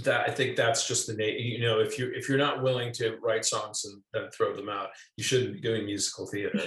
[0.05, 3.18] that I think that's just the you know if you if you're not willing to
[3.22, 6.62] write songs and then throw them out, you shouldn't be doing musical theater.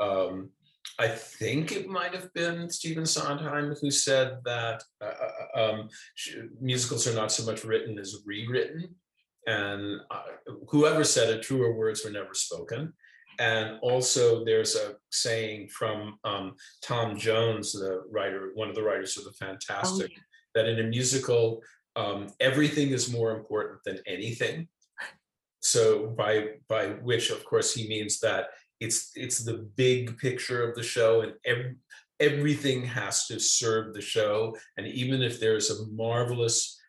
[0.00, 0.50] Um,
[0.98, 5.88] I think it might have been Stephen Sondheim who said that uh, uh, uh um,
[6.60, 8.94] musicals are not so much written as rewritten.
[9.46, 10.22] And uh,
[10.68, 12.92] whoever said it, truer words were never spoken.
[13.38, 19.16] And also, there's a saying from um, Tom Jones, the writer, one of the writers
[19.18, 20.22] of the Fantasticks, oh, yeah.
[20.54, 21.60] that in a musical,
[21.96, 24.68] um, everything is more important than anything.
[25.60, 28.48] So, by by which, of course, he means that
[28.80, 31.76] it's it's the big picture of the show and every,
[32.20, 34.56] everything has to serve the show.
[34.76, 36.80] And even if there's a marvelous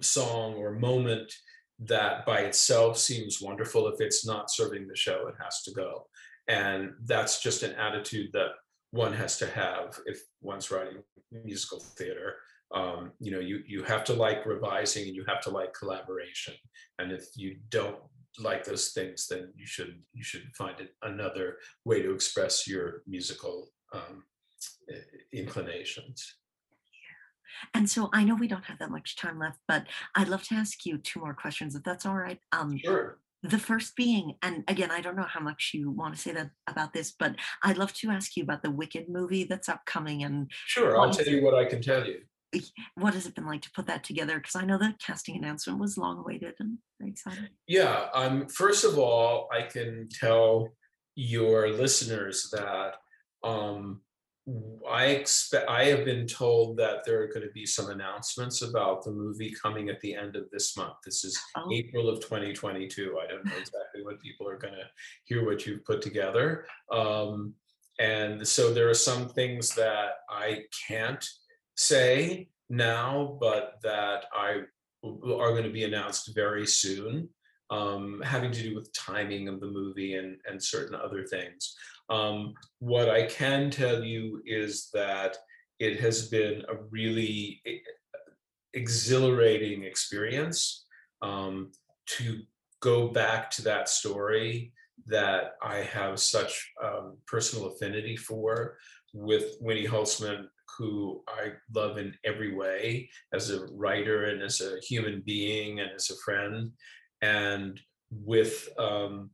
[0.00, 1.32] song or moment
[1.80, 6.06] that by itself seems wonderful if it's not serving the show it has to go.
[6.48, 8.50] And that's just an attitude that
[8.90, 11.02] one has to have if one's writing
[11.44, 12.36] musical theater.
[12.74, 16.54] Um, you know you you have to like revising and you have to like collaboration.
[16.98, 17.98] And if you don't
[18.38, 23.02] like those things, then you should you should find it another way to express your
[23.06, 24.24] musical um,
[25.32, 26.36] inclinations.
[26.92, 27.80] Yeah.
[27.80, 30.54] And so I know we don't have that much time left, but I'd love to
[30.54, 32.38] ask you two more questions, if that's all right.
[32.52, 33.18] Um, sure.
[33.42, 36.50] The first being, and again, I don't know how much you want to say that
[36.66, 40.24] about this, but I'd love to ask you about the Wicked movie that's upcoming.
[40.24, 42.20] And sure, I'll tell you what I can tell you
[42.94, 44.38] what has it been like to put that together?
[44.38, 47.48] Because I know the casting announcement was long awaited and very exciting.
[47.66, 48.06] Yeah.
[48.14, 50.68] Um, first of all, I can tell
[51.14, 52.94] your listeners that
[53.42, 54.00] um,
[54.90, 59.02] I expect I have been told that there are going to be some announcements about
[59.02, 60.94] the movie coming at the end of this month.
[61.04, 61.70] This is oh.
[61.72, 63.18] April of 2022.
[63.18, 64.86] I don't know exactly what people are going to
[65.24, 66.66] hear what you've put together.
[66.92, 67.54] Um,
[67.98, 71.26] and so there are some things that I can't
[71.76, 74.62] say now, but that I
[75.04, 77.28] are going to be announced very soon,
[77.70, 81.76] um, having to do with timing of the movie and, and certain other things.
[82.08, 85.36] Um, what I can tell you is that
[85.78, 87.62] it has been a really
[88.72, 90.86] exhilarating experience
[91.22, 91.72] um,
[92.06, 92.40] to
[92.80, 94.72] go back to that story
[95.06, 98.76] that I have such um, personal affinity for
[99.12, 100.46] with Winnie Holzman
[100.78, 105.90] who I love in every way as a writer and as a human being and
[105.94, 106.72] as a friend.
[107.22, 109.30] And with um,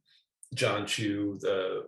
[0.55, 1.85] Jon Chu, the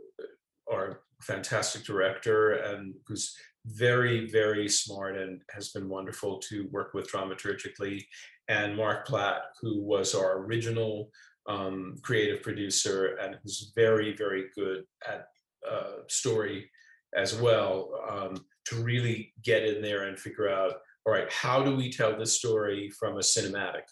[0.71, 3.37] our fantastic director, and who's
[3.67, 8.05] very, very smart and has been wonderful to work with dramaturgically,
[8.49, 11.11] and Marc Platt, who was our original
[11.49, 15.27] um, creative producer and who's very, very good at
[15.69, 16.71] uh, story
[17.17, 17.91] as well.
[18.09, 22.17] Um, to really get in there and figure out all right how do we tell
[22.17, 23.83] this story from a cinematic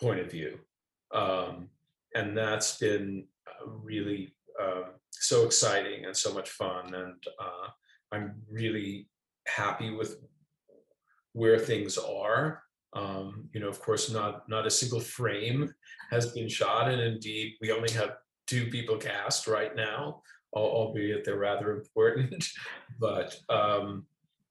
[0.00, 0.58] point of view?
[1.14, 1.68] Um,
[2.14, 7.68] and that's been uh, really uh, so exciting and so much fun and uh,
[8.12, 9.08] i'm really
[9.46, 10.16] happy with
[11.32, 12.62] where things are.
[12.94, 15.72] Um, you know, of course, not not a single frame
[16.10, 20.22] has been shot, and indeed, we only have two people cast right now,
[20.52, 22.46] albeit they're rather important.
[23.00, 24.06] but um,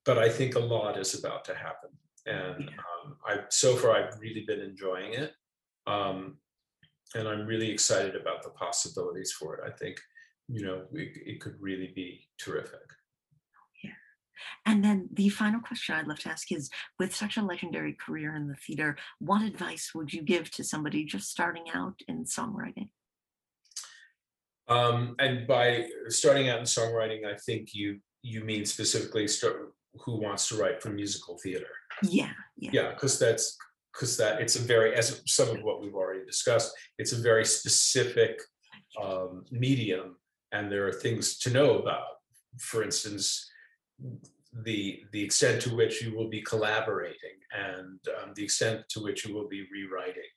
[0.05, 1.91] but I think a lot is about to happen,
[2.25, 5.33] and um, I so far I've really been enjoying it,
[5.87, 6.37] um,
[7.15, 9.61] and I'm really excited about the possibilities for it.
[9.65, 9.99] I think
[10.47, 12.81] you know it, it could really be terrific.
[14.65, 18.35] And then the final question I'd love to ask is with such a legendary career
[18.35, 22.89] in the theater, what advice would you give to somebody just starting out in songwriting?
[24.67, 29.73] Um, and by starting out in songwriting, I think you you mean specifically start,
[30.05, 31.67] who wants to write for musical theater.
[32.03, 32.71] Yeah, yeah.
[32.73, 33.57] Yeah, because that's
[33.91, 37.45] because that it's a very as some of what we've already discussed, it's a very
[37.45, 38.39] specific
[39.01, 40.17] um, medium,
[40.51, 42.05] and there are things to know about.
[42.59, 43.49] For instance,
[44.63, 49.25] the the extent to which you will be collaborating and um, the extent to which
[49.25, 50.29] you will be rewriting.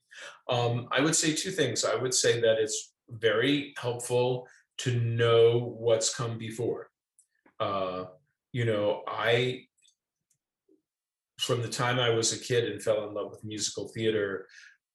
[0.48, 1.84] Um, I would say two things.
[1.84, 4.46] I would say that it's very helpful
[4.78, 6.90] to know what's come before.
[7.60, 8.04] Uh,
[8.52, 9.64] you know, I
[11.38, 14.46] from the time I was a kid and fell in love with musical theater,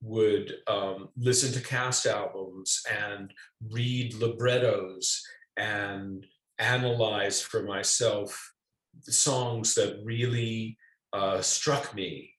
[0.01, 3.33] would um, listen to cast albums and
[3.69, 5.21] read librettos
[5.57, 6.25] and
[6.57, 8.53] analyze for myself
[9.01, 10.77] songs that really
[11.13, 12.31] uh, struck me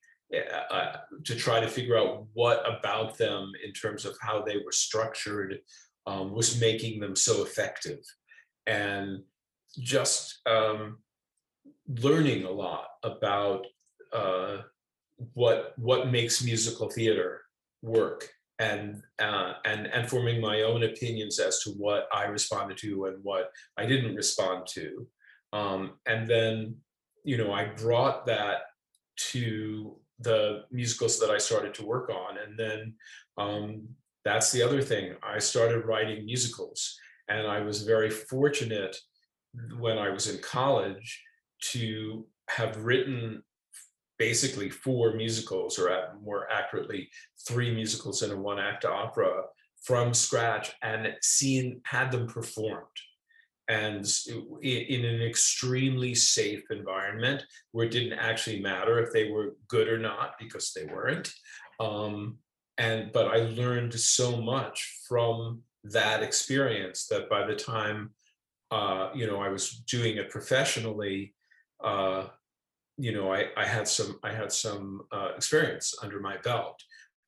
[0.71, 4.71] uh, to try to figure out what about them in terms of how they were
[4.71, 5.59] structured
[6.07, 7.99] um, was making them so effective.
[8.65, 9.23] And
[9.79, 10.99] just um,
[11.87, 13.65] learning a lot about
[14.13, 14.57] uh,
[15.33, 17.41] what what makes musical theater
[17.81, 18.29] work
[18.59, 23.23] and uh, and and forming my own opinions as to what I responded to and
[23.23, 25.07] what I didn't respond to.
[25.53, 26.75] Um, and then,
[27.23, 28.61] you know, I brought that
[29.31, 32.37] to the musicals that I started to work on.
[32.37, 32.93] And then
[33.37, 33.87] um,
[34.23, 35.15] that's the other thing.
[35.23, 36.97] I started writing musicals.
[37.27, 38.95] And I was very fortunate
[39.79, 41.21] when I was in college
[41.71, 43.43] to have written
[44.17, 47.09] basically four musicals, or more accurately,
[47.47, 49.43] three musicals and a one act opera
[49.81, 52.85] from scratch and seen, had them performed
[53.71, 54.05] and
[54.61, 59.97] in an extremely safe environment where it didn't actually matter if they were good or
[59.97, 61.33] not because they weren't.
[61.79, 62.37] Um,
[62.81, 68.11] and but i learned so much from that experience that by the time
[68.71, 71.33] uh, you know i was doing it professionally
[71.83, 72.25] uh,
[72.97, 76.77] you know I, I had some i had some uh, experience under my belt.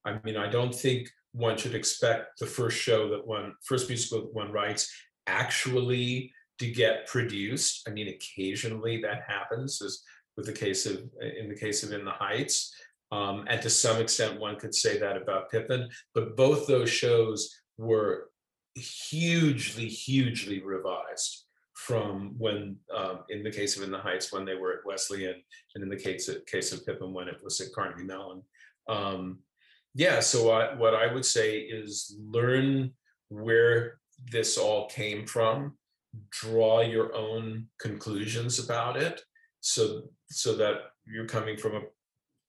[0.06, 4.22] I mean i don't think one should expect the first show that one first musical
[4.22, 4.92] that one writes
[5.28, 7.88] actually to get produced.
[7.88, 10.04] I mean, occasionally that happens, as
[10.38, 12.74] with the case of in the case of In the Heights.
[13.12, 15.90] Um, and to some extent, one could say that about Pippin.
[16.16, 18.30] But both those shows were
[18.76, 24.56] hugely, hugely revised from when, um, in the case of In the Heights, when they
[24.56, 25.36] were at Wesleyan,
[25.76, 28.42] and in the case of, case of Pippin, when it was at Carnegie Mellon.
[28.88, 29.40] Um,
[29.94, 32.94] yeah, so I, what I would say is learn
[33.30, 34.00] where
[34.32, 35.74] this all came from
[36.32, 39.22] draw your own conclusions about it.
[39.62, 41.82] So so that you're coming from a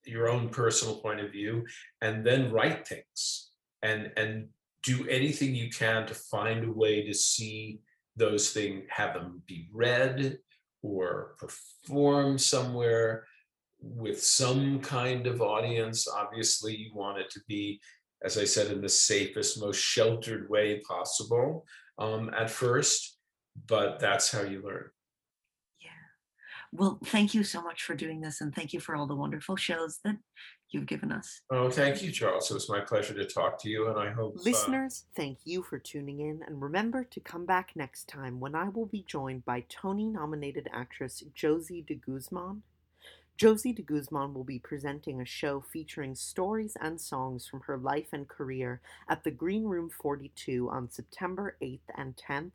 [0.05, 1.65] your own personal point of view
[2.01, 3.49] and then write things.
[3.81, 4.47] And and
[4.83, 7.79] do anything you can to find a way to see
[8.15, 10.37] those things have them be read
[10.83, 13.25] or perform somewhere
[13.79, 16.07] with some kind of audience.
[16.07, 17.79] Obviously you want it to be
[18.25, 21.65] as i said in the safest most sheltered way possible
[21.97, 23.15] um, at first
[23.67, 24.89] but that's how you learn.
[25.81, 25.89] Yeah.
[26.71, 29.55] Well, thank you so much for doing this and thank you for all the wonderful
[29.55, 30.17] shows that
[30.71, 31.41] you've given us.
[31.51, 32.49] Oh, thank you, Charles.
[32.51, 34.37] It was my pleasure to talk to you and I hope.
[34.37, 35.13] Uh Listeners, uh...
[35.15, 38.87] thank you for tuning in and remember to come back next time when I will
[38.87, 42.63] be joined by Tony nominated actress Josie de Guzman.
[43.37, 48.13] Josie de Guzman will be presenting a show featuring stories and songs from her life
[48.13, 52.51] and career at the Green Room 42 on September 8th and 10th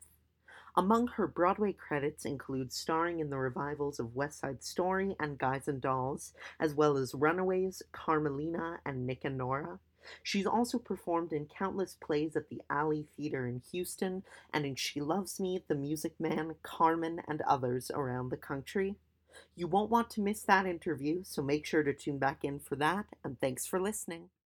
[0.75, 5.67] among her Broadway credits include starring in the revivals of West Side Story and Guys
[5.67, 9.79] and Dolls, as well as Runaways, Carmelina, and Nick and Nora.
[10.23, 14.23] She's also performed in countless plays at the Alley Theater in Houston
[14.53, 18.95] and in She Loves Me, The Music Man, Carmen, and others around the country.
[19.55, 22.75] You won't want to miss that interview, so make sure to tune back in for
[22.77, 24.31] that, and thanks for listening.